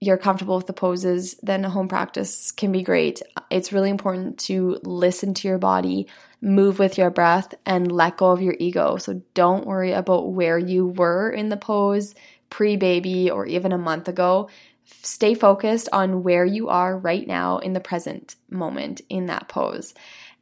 you're 0.00 0.18
comfortable 0.18 0.56
with 0.56 0.66
the 0.66 0.72
poses, 0.72 1.36
then 1.42 1.64
a 1.64 1.70
home 1.70 1.88
practice 1.88 2.52
can 2.52 2.70
be 2.70 2.82
great. 2.82 3.22
It's 3.50 3.72
really 3.72 3.90
important 3.90 4.38
to 4.40 4.78
listen 4.82 5.32
to 5.34 5.48
your 5.48 5.58
body, 5.58 6.06
move 6.42 6.78
with 6.78 6.98
your 6.98 7.10
breath, 7.10 7.54
and 7.64 7.90
let 7.90 8.18
go 8.18 8.30
of 8.30 8.42
your 8.42 8.56
ego. 8.58 8.98
So 8.98 9.22
don't 9.34 9.66
worry 9.66 9.92
about 9.92 10.32
where 10.32 10.58
you 10.58 10.88
were 10.88 11.30
in 11.30 11.48
the 11.48 11.56
pose 11.56 12.14
pre 12.50 12.76
baby 12.76 13.30
or 13.30 13.46
even 13.46 13.72
a 13.72 13.78
month 13.78 14.08
ago. 14.08 14.50
Stay 14.84 15.34
focused 15.34 15.88
on 15.92 16.22
where 16.22 16.44
you 16.44 16.68
are 16.68 16.96
right 16.96 17.26
now 17.26 17.58
in 17.58 17.72
the 17.72 17.80
present 17.80 18.36
moment 18.50 19.00
in 19.08 19.26
that 19.26 19.48
pose. 19.48 19.94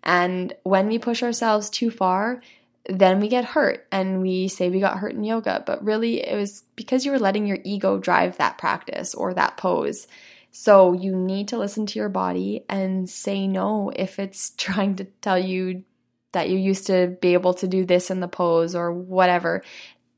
And 0.02 0.52
when 0.64 0.88
we 0.88 0.98
push 0.98 1.22
ourselves 1.22 1.70
too 1.70 1.90
far, 1.90 2.42
then 2.86 3.20
we 3.20 3.28
get 3.28 3.44
hurt 3.44 3.86
and 3.90 4.20
we 4.20 4.48
say 4.48 4.68
we 4.68 4.80
got 4.80 4.98
hurt 4.98 5.12
in 5.12 5.24
yoga, 5.24 5.62
but 5.64 5.84
really 5.84 6.26
it 6.26 6.36
was 6.36 6.64
because 6.76 7.04
you 7.04 7.12
were 7.12 7.18
letting 7.18 7.46
your 7.46 7.58
ego 7.64 7.98
drive 7.98 8.36
that 8.36 8.58
practice 8.58 9.14
or 9.14 9.34
that 9.34 9.56
pose. 9.56 10.06
So 10.50 10.92
you 10.92 11.16
need 11.16 11.48
to 11.48 11.58
listen 11.58 11.86
to 11.86 11.98
your 11.98 12.10
body 12.10 12.64
and 12.68 13.08
say 13.08 13.46
no 13.46 13.90
if 13.94 14.18
it's 14.18 14.50
trying 14.56 14.96
to 14.96 15.04
tell 15.22 15.38
you 15.38 15.84
that 16.32 16.50
you 16.50 16.58
used 16.58 16.88
to 16.88 17.16
be 17.20 17.34
able 17.34 17.54
to 17.54 17.68
do 17.68 17.84
this 17.84 18.10
in 18.10 18.20
the 18.20 18.28
pose 18.28 18.74
or 18.74 18.92
whatever. 18.92 19.62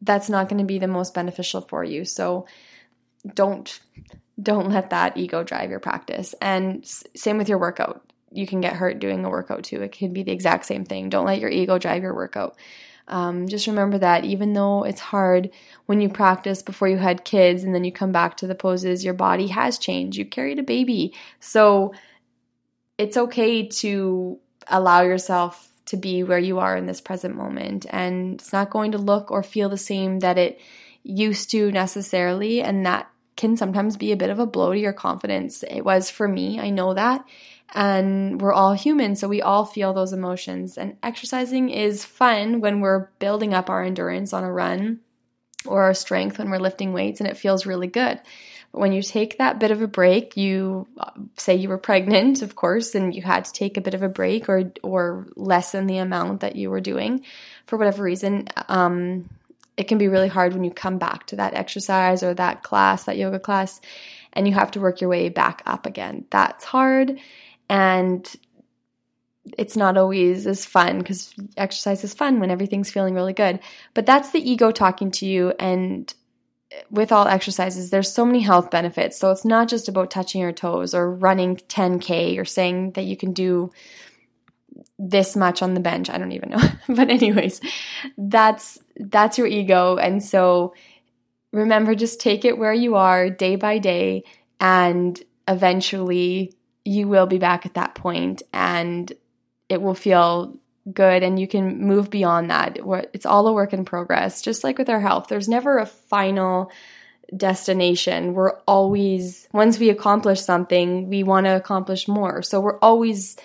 That's 0.03 0.29
not 0.29 0.49
going 0.49 0.59
to 0.59 0.65
be 0.65 0.79
the 0.79 0.89
most 0.89 1.15
beneficial 1.15 1.61
for 1.61 1.85
you. 1.85 2.05
So 2.05 2.47
don't 3.35 3.81
don't 4.41 4.69
let 4.69 4.91
that 4.91 5.17
ego 5.17 5.43
drive 5.43 5.71
your 5.71 5.81
practice. 5.81 6.35
And 6.43 6.85
same 6.85 7.39
with 7.39 7.49
your 7.49 7.59
workout 7.59 8.03
you 8.33 8.47
can 8.47 8.61
get 8.61 8.75
hurt 8.75 8.99
doing 8.99 9.25
a 9.25 9.31
workout 9.31 9.65
too. 9.65 9.83
It 9.83 9.93
can 9.93 10.13
be 10.13 10.23
the 10.23 10.33
exact 10.33 10.67
same 10.67 10.85
thing. 10.85 11.09
Don't 11.09 11.27
let 11.27 11.41
your 11.41 11.51
ego 11.51 11.79
drive 11.79 12.03
your 12.03 12.15
workout. 12.15 12.57
Um, 13.09 13.47
just 13.47 13.67
remember 13.67 13.99
that 13.99 14.25
even 14.25 14.53
though 14.53 14.83
it's 14.83 15.01
hard 15.01 15.51
when 15.87 16.01
you 16.01 16.09
practice 16.09 16.63
before 16.63 16.89
you 16.89 16.97
had 16.97 17.25
kids 17.25 17.63
and 17.63 17.75
then 17.75 17.85
you 17.85 17.93
come 17.93 18.11
back 18.13 18.37
to 18.39 18.47
the 18.47 18.55
poses, 18.55 19.05
your 19.05 19.15
body 19.15 19.47
has 19.49 19.79
changed. 19.79 20.19
You 20.19 20.25
carried 20.25 20.59
a 20.59 20.65
baby. 20.65 21.15
So 21.39 21.95
it's 22.99 23.17
okay 23.17 23.67
to 23.69 24.39
allow 24.67 25.03
yourself 25.03 25.71
to 25.87 25.97
be 25.97 26.25
where 26.25 26.39
you 26.39 26.59
are 26.59 26.77
in 26.77 26.87
this 26.87 27.01
present 27.01 27.37
moment. 27.37 27.87
And 27.91 28.35
it's 28.35 28.53
not 28.53 28.71
going 28.71 28.93
to 28.93 28.99
look 28.99 29.31
or 29.31 29.45
feel 29.45 29.69
the 29.69 29.79
same 29.79 30.19
that 30.21 30.37
it 30.37 30.61
used 31.05 31.51
to 31.53 31.71
necessarily. 31.71 32.61
And 32.61 32.85
that 32.87 33.09
can 33.37 33.57
sometimes 33.57 33.97
be 33.97 34.11
a 34.11 34.17
bit 34.17 34.31
of 34.31 34.41
a 34.41 34.47
blow 34.47 34.73
to 34.73 34.79
your 34.79 34.93
confidence. 34.93 35.63
It 35.63 35.83
was 35.83 36.11
for 36.11 36.27
me. 36.27 36.59
I 36.59 36.71
know 36.71 36.95
that 36.95 37.25
and 37.75 38.41
we're 38.41 38.53
all 38.53 38.73
human, 38.73 39.17
so 39.17 39.29
we 39.29 39.43
all 39.43 39.65
feel 39.65 39.93
those 39.93 40.13
emotions. 40.13 40.79
And 40.79 40.97
exercising 41.03 41.71
is 41.71 42.05
fun 42.05 42.61
when 42.61 42.81
we're 42.81 43.09
building 43.19 43.55
up 43.55 43.71
our 43.71 43.83
endurance 43.83 44.33
on 44.33 44.45
a 44.45 44.53
run 44.53 45.01
or 45.67 45.83
our 45.83 45.95
strength 45.95 46.39
when 46.39 46.51
we're 46.51 46.59
lifting 46.59 46.93
weights, 46.93 47.21
and 47.21 47.29
it 47.29 47.37
feels 47.37 47.67
really 47.67 47.89
good. 47.89 48.21
But 48.73 48.81
when 48.81 48.93
you 48.93 49.03
take 49.03 49.39
that 49.39 49.59
bit 49.59 49.71
of 49.71 49.83
a 49.83 49.89
break, 49.89 50.37
you 50.37 50.87
uh, 50.99 51.11
say 51.37 51.57
you 51.57 51.69
were 51.69 51.79
pregnant, 51.79 52.43
of 52.43 52.55
course, 52.55 52.95
and 52.95 53.15
you 53.15 53.23
had 53.23 53.45
to 53.47 53.53
take 53.53 53.77
a 53.77 53.81
bit 53.81 53.95
of 53.95 54.03
a 54.03 54.09
break 54.09 54.49
or 54.49 54.73
or 54.83 55.27
lessen 55.35 55.87
the 55.87 55.99
amount 55.99 56.41
that 56.41 56.57
you 56.57 56.71
were 56.71 56.81
doing 56.81 57.25
for 57.67 57.77
whatever 57.77 58.03
reason. 58.03 58.47
Um, 58.69 59.29
it 59.77 59.89
can 59.89 59.99
be 59.99 60.09
really 60.09 60.29
hard 60.29 60.55
when 60.55 60.65
you 60.65 60.71
come 60.71 60.99
back 60.99 61.27
to 61.27 61.37
that 61.37 61.55
exercise 61.55 62.23
or 62.23 62.33
that 62.35 62.63
class, 62.63 63.05
that 63.05 63.19
yoga 63.19 63.39
class, 63.39 63.81
and 64.33 64.47
you 64.47 64.55
have 64.55 64.71
to 64.71 64.81
work 64.81 65.01
your 65.01 65.11
way 65.11 65.29
back 65.29 65.63
up 65.67 65.85
again. 65.85 66.25
That's 66.31 66.65
hard 66.65 67.19
and 67.69 68.35
it's 69.57 69.77
not 69.77 69.97
always 69.97 70.47
as 70.47 70.65
fun 70.65 70.99
because 70.99 71.35
exercise 71.57 72.03
is 72.05 72.15
fun 72.15 72.41
when 72.41 72.51
everything's 72.51 72.91
feeling 72.91 73.15
really 73.15 73.33
good. 73.33 73.61
But 73.95 74.07
that's 74.07 74.31
the 74.31 74.51
ego 74.51 74.73
talking 74.73 75.11
to 75.13 75.27
you. 75.27 75.53
And 75.59 76.13
with 76.91 77.13
all 77.13 77.29
exercises, 77.29 77.91
there's 77.91 78.13
so 78.13 78.25
many 78.25 78.41
health 78.41 78.71
benefits. 78.71 79.19
So 79.19 79.31
it's 79.31 79.45
not 79.45 79.69
just 79.69 79.89
about 79.89 80.11
touching 80.11 80.41
your 80.41 80.53
toes 80.53 80.95
or 80.95 81.11
running 81.15 81.57
10K 81.57 82.39
or 82.39 82.45
saying 82.45 82.93
that 82.93 83.05
you 83.05 83.17
can 83.17 83.33
do 83.33 83.71
this 84.99 85.37
much 85.37 85.63
on 85.63 85.75
the 85.75 85.81
bench. 85.81 86.11
I 86.11 86.19
don't 86.19 86.33
even 86.33 86.51
know. 86.51 86.63
but 86.89 87.11
anyways, 87.11 87.61
that's 88.19 88.79
that's 88.97 89.39
your 89.39 89.47
ego 89.47 89.97
and 89.97 90.23
so 90.25 90.75
remember 91.53 91.95
just 91.95 92.21
take 92.21 92.45
it 92.45 92.57
where 92.57 92.73
you 92.73 92.97
are 92.97 93.29
day 93.29 93.57
by 93.57 93.79
day 93.79 94.25
and 94.59 95.23
eventually 95.47 96.55
you 96.87 97.09
will 97.09 97.27
be 97.27 97.39
back 97.39 97.67
at 97.67 97.75
that 97.75 97.95
point 97.95 98.43
and 98.53 99.13
it 99.69 99.83
will 99.83 99.95
feel 99.95 100.57
good 100.93 101.23
and 101.23 101.39
you 101.39 101.49
can 101.49 101.81
move 101.81 102.11
beyond 102.11 102.51
that. 102.51 102.79
It's 103.13 103.27
all 103.27 103.49
a 103.49 103.53
work 103.53 103.73
in 103.73 103.85
progress, 103.85 104.41
just 104.41 104.63
like 104.63 104.79
with 104.79 104.89
our 104.89 105.01
health. 105.01 105.27
There's 105.29 105.49
never 105.49 105.79
a 105.79 105.87
final 105.87 106.71
destination. 107.37 108.35
We're 108.35 108.57
always, 108.69 109.49
once 109.53 109.79
we 109.79 109.91
accomplish 109.91 110.41
something, 110.41 111.09
we 111.09 111.25
want 111.25 111.47
to 111.47 111.57
accomplish 111.57 112.07
more. 112.07 112.43
So 112.43 112.61
we're 112.61 112.79
always 112.79 113.37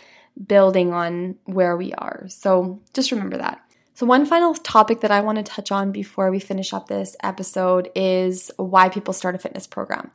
building 0.47 0.93
on 0.93 1.35
where 1.45 1.75
we 1.75 1.93
are. 1.93 2.25
So 2.29 2.79
just 2.93 3.11
remember 3.11 3.37
that. 3.37 3.61
So, 3.93 4.05
one 4.07 4.25
final 4.25 4.55
topic 4.55 5.01
that 5.01 5.11
I 5.11 5.21
want 5.21 5.37
to 5.37 5.43
touch 5.43 5.71
on 5.71 5.91
before 5.91 6.31
we 6.31 6.39
finish 6.39 6.73
up 6.73 6.87
this 6.87 7.15
episode 7.21 7.91
is 7.93 8.49
why 8.57 8.89
people 8.89 9.13
start 9.13 9.35
a 9.35 9.37
fitness 9.37 9.67
program. 9.67 10.09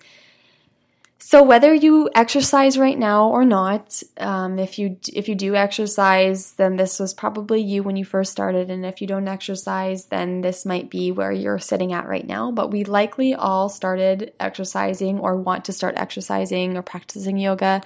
So 1.18 1.42
whether 1.42 1.72
you 1.72 2.10
exercise 2.14 2.78
right 2.78 2.98
now 2.98 3.28
or 3.30 3.44
not, 3.44 4.02
um, 4.18 4.58
if 4.58 4.78
you 4.78 4.98
if 5.12 5.28
you 5.28 5.34
do 5.34 5.56
exercise, 5.56 6.52
then 6.52 6.76
this 6.76 7.00
was 7.00 7.14
probably 7.14 7.62
you 7.62 7.82
when 7.82 7.96
you 7.96 8.04
first 8.04 8.30
started, 8.30 8.70
and 8.70 8.84
if 8.84 9.00
you 9.00 9.06
don't 9.06 9.26
exercise, 9.26 10.06
then 10.06 10.42
this 10.42 10.66
might 10.66 10.90
be 10.90 11.10
where 11.10 11.32
you're 11.32 11.58
sitting 11.58 11.94
at 11.94 12.06
right 12.06 12.26
now. 12.26 12.52
But 12.52 12.70
we 12.70 12.84
likely 12.84 13.34
all 13.34 13.70
started 13.70 14.34
exercising 14.38 15.18
or 15.18 15.36
want 15.36 15.64
to 15.64 15.72
start 15.72 15.94
exercising 15.96 16.76
or 16.76 16.82
practicing 16.82 17.38
yoga, 17.38 17.80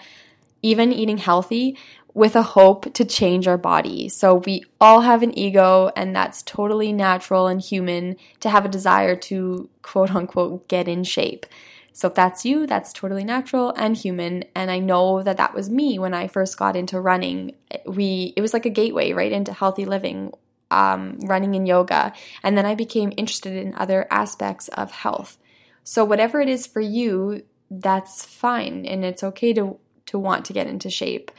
even 0.60 0.92
eating 0.92 1.18
healthy, 1.18 1.78
with 2.12 2.34
a 2.34 2.42
hope 2.42 2.92
to 2.94 3.04
change 3.04 3.46
our 3.46 3.58
body. 3.58 4.08
So 4.08 4.34
we 4.34 4.64
all 4.80 5.02
have 5.02 5.22
an 5.22 5.38
ego, 5.38 5.92
and 5.94 6.14
that's 6.16 6.42
totally 6.42 6.92
natural 6.92 7.46
and 7.46 7.60
human 7.60 8.16
to 8.40 8.50
have 8.50 8.64
a 8.64 8.68
desire 8.68 9.14
to 9.16 9.70
quote 9.82 10.14
unquote 10.14 10.66
get 10.66 10.88
in 10.88 11.04
shape. 11.04 11.46
So 11.92 12.09
if 12.09 12.14
that's 12.14 12.44
you, 12.44 12.66
that's 12.66 12.92
totally 12.92 13.24
natural 13.24 13.72
and 13.76 13.96
human. 13.96 14.44
And 14.55 14.70
I 14.70 14.79
know 14.79 15.22
that 15.22 15.37
that 15.37 15.55
was 15.55 15.68
me 15.68 15.98
when 15.98 16.14
I 16.14 16.29
first 16.29 16.57
got 16.57 16.76
into 16.76 17.00
running. 17.00 17.55
We 17.87 18.33
it 18.37 18.40
was 18.40 18.53
like 18.53 18.66
a 18.66 18.70
gateway 18.70 19.12
right 19.12 19.33
into 19.33 19.53
healthy 19.53 19.85
living, 19.85 20.33
um, 20.70 21.18
running 21.20 21.57
and 21.57 21.66
yoga, 21.66 22.12
and 22.42 22.57
then 22.57 22.66
I 22.66 22.74
became 22.74 23.12
interested 23.16 23.55
in 23.55 23.74
other 23.74 24.07
aspects 24.11 24.68
of 24.68 24.90
health. 24.90 25.38
So 25.85 26.05
whatever 26.05 26.40
it 26.40 26.48
is 26.48 26.66
for 26.66 26.81
you, 26.81 27.42
that's 27.70 28.24
fine, 28.24 28.87
and 28.87 29.05
it's 29.05 29.24
okay 29.24 29.53
to 29.55 29.79
to 30.07 30.18
want 30.18 30.44
to 30.46 30.53
get 30.53 30.66
into 30.66 30.90
shape. 30.90 31.31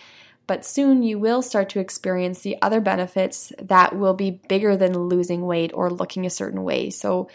But 0.48 0.66
soon 0.66 1.04
you 1.04 1.18
will 1.18 1.42
start 1.42 1.70
to 1.70 1.80
experience 1.80 2.42
the 2.42 2.58
other 2.62 2.82
benefits 2.82 3.54
that 3.62 3.96
will 3.96 4.14
be 4.14 4.42
bigger 4.50 4.76
than 4.76 5.08
losing 5.08 5.46
weight 5.46 5.72
or 5.74 5.90
looking 5.90 6.26
a 6.26 6.30
certain 6.30 6.64
way. 6.64 6.90
So 6.90 7.30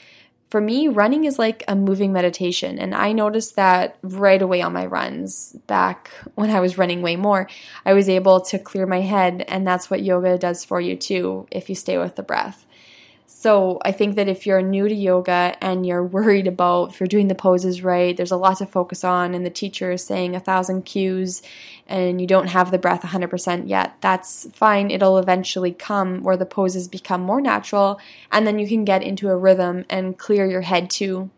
for 0.48 0.60
me, 0.60 0.88
running 0.88 1.24
is 1.24 1.38
like 1.38 1.64
a 1.66 1.74
moving 1.74 2.12
meditation. 2.12 2.78
And 2.78 2.94
I 2.94 3.12
noticed 3.12 3.56
that 3.56 3.98
right 4.02 4.40
away 4.40 4.62
on 4.62 4.72
my 4.72 4.86
runs 4.86 5.52
back 5.66 6.10
when 6.34 6.50
I 6.50 6.60
was 6.60 6.78
running 6.78 7.02
way 7.02 7.16
more. 7.16 7.48
I 7.84 7.94
was 7.94 8.08
able 8.08 8.40
to 8.42 8.58
clear 8.58 8.86
my 8.86 9.00
head. 9.00 9.44
And 9.48 9.66
that's 9.66 9.90
what 9.90 10.02
yoga 10.02 10.38
does 10.38 10.64
for 10.64 10.80
you 10.80 10.96
too, 10.96 11.48
if 11.50 11.68
you 11.68 11.74
stay 11.74 11.98
with 11.98 12.14
the 12.14 12.22
breath. 12.22 12.64
So 13.28 13.80
I 13.84 13.90
think 13.90 14.14
that 14.14 14.28
if 14.28 14.46
you're 14.46 14.62
new 14.62 14.88
to 14.88 14.94
yoga 14.94 15.56
and 15.60 15.84
you're 15.84 16.04
worried 16.16 16.46
about 16.46 16.90
if 16.90 17.00
you're 17.00 17.08
doing 17.08 17.28
the 17.28 17.34
poses 17.34 17.82
right, 17.82 18.16
there's 18.16 18.30
a 18.30 18.36
lot 18.36 18.58
to 18.58 18.66
focus 18.66 19.04
on, 19.04 19.34
and 19.34 19.44
the 19.44 19.50
teacher 19.50 19.90
is 19.92 20.04
saying 20.04 20.36
a 20.36 20.40
thousand 20.40 20.82
cues, 20.82 21.42
and 21.88 22.20
you 22.20 22.26
don't 22.26 22.48
have 22.48 22.70
the 22.70 22.78
breath 22.78 23.02
100% 23.02 23.68
yet, 23.68 23.96
that's 24.00 24.48
fine. 24.52 24.90
It'll 24.90 25.18
eventually 25.18 25.72
come 25.72 26.22
where 26.22 26.36
the 26.36 26.46
poses 26.46 26.88
become 26.88 27.20
more 27.20 27.40
natural, 27.40 28.00
and 28.30 28.46
then 28.46 28.58
you 28.58 28.68
can 28.68 28.84
get 28.84 29.02
into 29.02 29.28
a 29.28 29.36
rhythm 29.36 29.84
and 29.90 30.16
clear 30.16 30.46
your 30.46 30.62
head 30.62 30.88
too. 30.88 31.30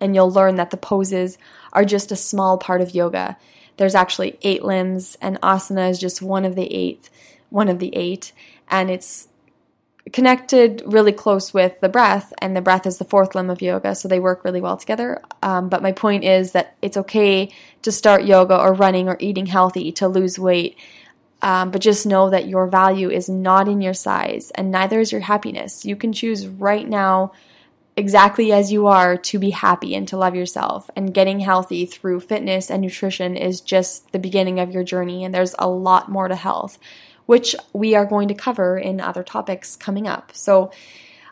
And 0.00 0.14
you'll 0.14 0.30
learn 0.30 0.56
that 0.56 0.70
the 0.70 0.76
poses 0.76 1.38
are 1.72 1.84
just 1.84 2.12
a 2.12 2.16
small 2.16 2.58
part 2.58 2.82
of 2.82 2.94
yoga. 2.94 3.38
There's 3.78 3.94
actually 3.94 4.38
eight 4.42 4.64
limbs, 4.64 5.16
and 5.22 5.40
asana 5.40 5.88
is 5.88 5.98
just 5.98 6.20
one 6.20 6.44
of 6.44 6.56
the 6.56 6.72
eight, 6.74 7.08
one 7.48 7.68
of 7.68 7.78
the 7.78 7.94
eight, 7.94 8.32
and 8.68 8.90
it's 8.90 9.28
connected 10.12 10.82
really 10.86 11.12
close 11.12 11.52
with 11.52 11.80
the 11.80 11.88
breath, 11.88 12.32
and 12.38 12.56
the 12.56 12.60
breath 12.60 12.86
is 12.86 12.98
the 12.98 13.04
fourth 13.04 13.34
limb 13.34 13.50
of 13.50 13.60
yoga, 13.60 13.94
so 13.94 14.06
they 14.06 14.20
work 14.20 14.44
really 14.44 14.60
well 14.60 14.76
together. 14.76 15.20
Um, 15.42 15.68
but 15.68 15.82
my 15.82 15.92
point 15.92 16.24
is 16.24 16.52
that 16.52 16.76
it's 16.80 16.96
okay 16.96 17.52
to 17.82 17.90
start 17.90 18.24
yoga 18.24 18.56
or 18.56 18.72
running 18.72 19.08
or 19.08 19.16
eating 19.18 19.46
healthy 19.46 19.90
to 19.92 20.08
lose 20.08 20.38
weight. 20.38 20.78
Um, 21.42 21.70
but 21.70 21.82
just 21.82 22.06
know 22.06 22.30
that 22.30 22.48
your 22.48 22.66
value 22.66 23.10
is 23.10 23.28
not 23.28 23.68
in 23.68 23.80
your 23.80 23.94
size, 23.94 24.50
and 24.52 24.70
neither 24.70 25.00
is 25.00 25.12
your 25.12 25.20
happiness. 25.22 25.84
You 25.84 25.96
can 25.96 26.12
choose 26.12 26.46
right 26.46 26.88
now, 26.88 27.32
exactly 27.96 28.52
as 28.52 28.72
you 28.72 28.86
are, 28.86 29.16
to 29.16 29.38
be 29.38 29.50
happy 29.50 29.94
and 29.94 30.08
to 30.08 30.16
love 30.16 30.34
yourself. 30.34 30.88
And 30.96 31.12
getting 31.12 31.40
healthy 31.40 31.84
through 31.84 32.20
fitness 32.20 32.70
and 32.70 32.80
nutrition 32.80 33.36
is 33.36 33.60
just 33.60 34.12
the 34.12 34.18
beginning 34.18 34.60
of 34.60 34.72
your 34.72 34.84
journey, 34.84 35.24
and 35.24 35.34
there's 35.34 35.54
a 35.58 35.68
lot 35.68 36.08
more 36.08 36.28
to 36.28 36.36
health 36.36 36.78
which 37.26 37.54
we 37.72 37.94
are 37.94 38.06
going 38.06 38.28
to 38.28 38.34
cover 38.34 38.78
in 38.78 39.00
other 39.00 39.22
topics 39.22 39.76
coming 39.76 40.08
up. 40.08 40.30
So, 40.34 40.70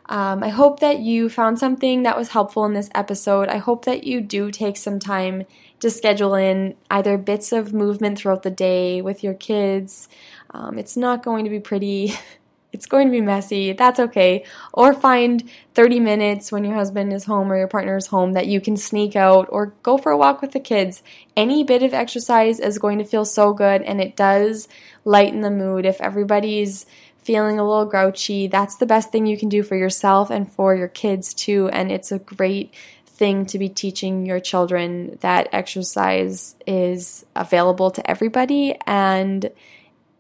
um, 0.06 0.42
I 0.42 0.50
hope 0.50 0.80
that 0.80 0.98
you 0.98 1.28
found 1.30 1.58
something 1.58 2.02
that 2.02 2.16
was 2.16 2.28
helpful 2.28 2.66
in 2.66 2.74
this 2.74 2.90
episode. 2.94 3.48
I 3.48 3.56
hope 3.56 3.86
that 3.86 4.04
you 4.04 4.20
do 4.20 4.50
take 4.50 4.76
some 4.76 4.98
time 4.98 5.44
to 5.80 5.90
schedule 5.90 6.34
in 6.34 6.74
either 6.90 7.16
bits 7.16 7.52
of 7.52 7.72
movement 7.72 8.18
throughout 8.18 8.42
the 8.42 8.50
day 8.50 9.00
with 9.00 9.24
your 9.24 9.34
kids. 9.34 10.08
Um, 10.50 10.78
it's 10.78 10.96
not 10.96 11.22
going 11.22 11.44
to 11.44 11.50
be 11.50 11.60
pretty. 11.60 12.14
It's 12.72 12.86
going 12.86 13.06
to 13.06 13.12
be 13.12 13.20
messy. 13.20 13.72
That's 13.72 14.00
okay. 14.00 14.44
Or 14.72 14.92
find 14.92 15.48
30 15.76 16.00
minutes 16.00 16.50
when 16.50 16.64
your 16.64 16.74
husband 16.74 17.12
is 17.12 17.22
home 17.22 17.52
or 17.52 17.56
your 17.56 17.68
partner 17.68 17.96
is 17.96 18.08
home 18.08 18.32
that 18.32 18.48
you 18.48 18.60
can 18.60 18.76
sneak 18.76 19.14
out 19.14 19.46
or 19.48 19.74
go 19.84 19.96
for 19.96 20.10
a 20.10 20.16
walk 20.16 20.42
with 20.42 20.50
the 20.50 20.58
kids. 20.58 21.00
Any 21.36 21.62
bit 21.62 21.84
of 21.84 21.94
exercise 21.94 22.58
is 22.58 22.80
going 22.80 22.98
to 22.98 23.04
feel 23.04 23.24
so 23.24 23.52
good 23.52 23.82
and 23.82 24.00
it 24.00 24.16
does 24.16 24.66
lighten 25.04 25.40
the 25.40 25.50
mood. 25.50 25.86
If 25.86 26.00
everybody's 26.00 26.86
feeling 27.18 27.58
a 27.58 27.66
little 27.66 27.86
grouchy, 27.86 28.46
that's 28.46 28.76
the 28.76 28.86
best 28.86 29.10
thing 29.10 29.26
you 29.26 29.38
can 29.38 29.48
do 29.48 29.62
for 29.62 29.76
yourself 29.76 30.30
and 30.30 30.50
for 30.50 30.74
your 30.74 30.88
kids 30.88 31.32
too. 31.32 31.68
And 31.72 31.90
it's 31.90 32.12
a 32.12 32.18
great 32.18 32.74
thing 33.06 33.46
to 33.46 33.58
be 33.58 33.68
teaching 33.68 34.26
your 34.26 34.40
children 34.40 35.18
that 35.20 35.48
exercise 35.52 36.56
is 36.66 37.24
available 37.36 37.90
to 37.92 38.10
everybody 38.10 38.74
and 38.86 39.50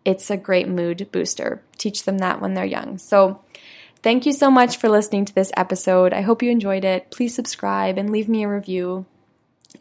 it's 0.04 0.30
a 0.30 0.36
great 0.36 0.68
mood 0.68 1.08
booster. 1.10 1.62
Teach 1.76 2.04
them 2.04 2.18
that 2.18 2.40
when 2.40 2.54
they're 2.54 2.64
young. 2.64 2.98
So, 2.98 3.40
thank 4.02 4.26
you 4.26 4.32
so 4.32 4.50
much 4.50 4.76
for 4.76 4.88
listening 4.88 5.24
to 5.24 5.34
this 5.34 5.50
episode. 5.56 6.12
I 6.12 6.20
hope 6.20 6.42
you 6.42 6.50
enjoyed 6.50 6.84
it. 6.84 7.10
Please 7.10 7.34
subscribe 7.34 7.98
and 7.98 8.10
leave 8.10 8.28
me 8.28 8.44
a 8.44 8.48
review. 8.48 9.06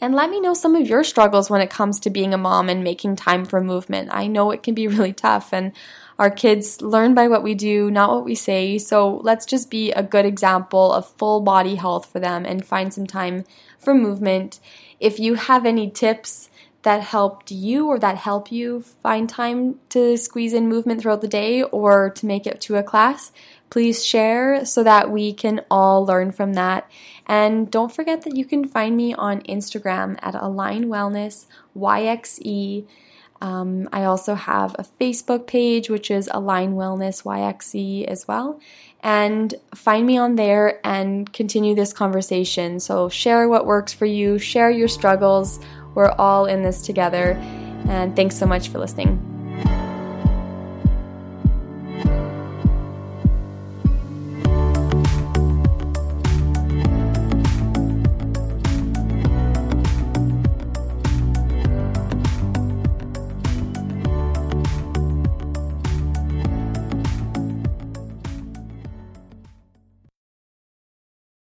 And 0.03 0.13
let 0.15 0.29
me 0.29 0.41
know 0.41 0.53
some 0.53 0.75
of 0.75 0.85
your 0.85 1.05
struggles 1.05 1.49
when 1.49 1.61
it 1.61 1.69
comes 1.69 2.01
to 2.01 2.09
being 2.09 2.33
a 2.33 2.37
mom 2.37 2.67
and 2.67 2.83
making 2.83 3.15
time 3.15 3.45
for 3.45 3.61
movement. 3.61 4.09
I 4.11 4.27
know 4.27 4.51
it 4.51 4.61
can 4.61 4.75
be 4.75 4.85
really 4.89 5.13
tough, 5.13 5.53
and 5.53 5.71
our 6.19 6.29
kids 6.29 6.81
learn 6.81 7.13
by 7.13 7.29
what 7.29 7.41
we 7.41 7.55
do, 7.55 7.89
not 7.89 8.09
what 8.09 8.25
we 8.25 8.35
say. 8.35 8.77
So 8.79 9.21
let's 9.23 9.45
just 9.45 9.71
be 9.71 9.93
a 9.93 10.03
good 10.03 10.25
example 10.25 10.91
of 10.91 11.07
full 11.07 11.39
body 11.39 11.75
health 11.75 12.11
for 12.11 12.19
them 12.19 12.43
and 12.43 12.65
find 12.65 12.93
some 12.93 13.07
time 13.07 13.45
for 13.79 13.95
movement. 13.95 14.59
If 14.99 15.21
you 15.21 15.35
have 15.35 15.65
any 15.65 15.89
tips, 15.89 16.49
that 16.83 17.01
helped 17.01 17.49
you 17.49 17.87
or 17.87 17.97
that 17.97 18.17
help 18.17 18.51
you 18.51 18.81
find 18.81 19.29
time 19.29 19.79
to 19.89 20.17
squeeze 20.17 20.53
in 20.53 20.67
movement 20.67 21.01
throughout 21.01 21.21
the 21.21 21.27
day 21.29 21.63
or 21.63 22.09
to 22.09 22.25
make 22.25 22.45
it 22.45 22.59
to 22.59 22.75
a 22.75 22.83
class, 22.83 23.31
please 23.73 24.05
share 24.05 24.63
so 24.65 24.83
that 24.83 25.09
we 25.09 25.33
can 25.33 25.59
all 25.71 26.05
learn 26.05 26.31
from 26.31 26.53
that. 26.53 26.87
And 27.25 27.71
don't 27.71 27.91
forget 27.91 28.21
that 28.21 28.35
you 28.35 28.45
can 28.45 28.67
find 28.67 28.95
me 28.95 29.15
on 29.15 29.41
Instagram 29.41 30.19
at 30.21 30.35
Align 30.35 30.85
Wellness 30.85 31.47
YXE. 31.75 32.85
Um, 33.41 33.89
I 33.91 34.03
also 34.03 34.35
have 34.35 34.75
a 34.77 34.85
Facebook 35.01 35.47
page, 35.47 35.89
which 35.89 36.11
is 36.11 36.29
Align 36.31 36.73
Wellness 36.73 37.23
YXE 37.23 38.05
as 38.05 38.27
well. 38.27 38.59
And 39.01 39.55
find 39.73 40.05
me 40.05 40.19
on 40.19 40.35
there 40.35 40.79
and 40.85 41.33
continue 41.33 41.73
this 41.73 41.93
conversation. 41.93 42.79
So 42.79 43.09
share 43.09 43.49
what 43.49 43.65
works 43.65 43.91
for 43.91 44.05
you, 44.05 44.37
share 44.37 44.69
your 44.69 44.87
struggles 44.87 45.59
we're 45.95 46.11
all 46.11 46.45
in 46.45 46.61
this 46.61 46.83
together. 46.83 47.33
And 47.87 48.15
thanks 48.15 48.37
so 48.37 48.45
much 48.45 48.69
for 48.69 48.77
listening. 48.77 49.32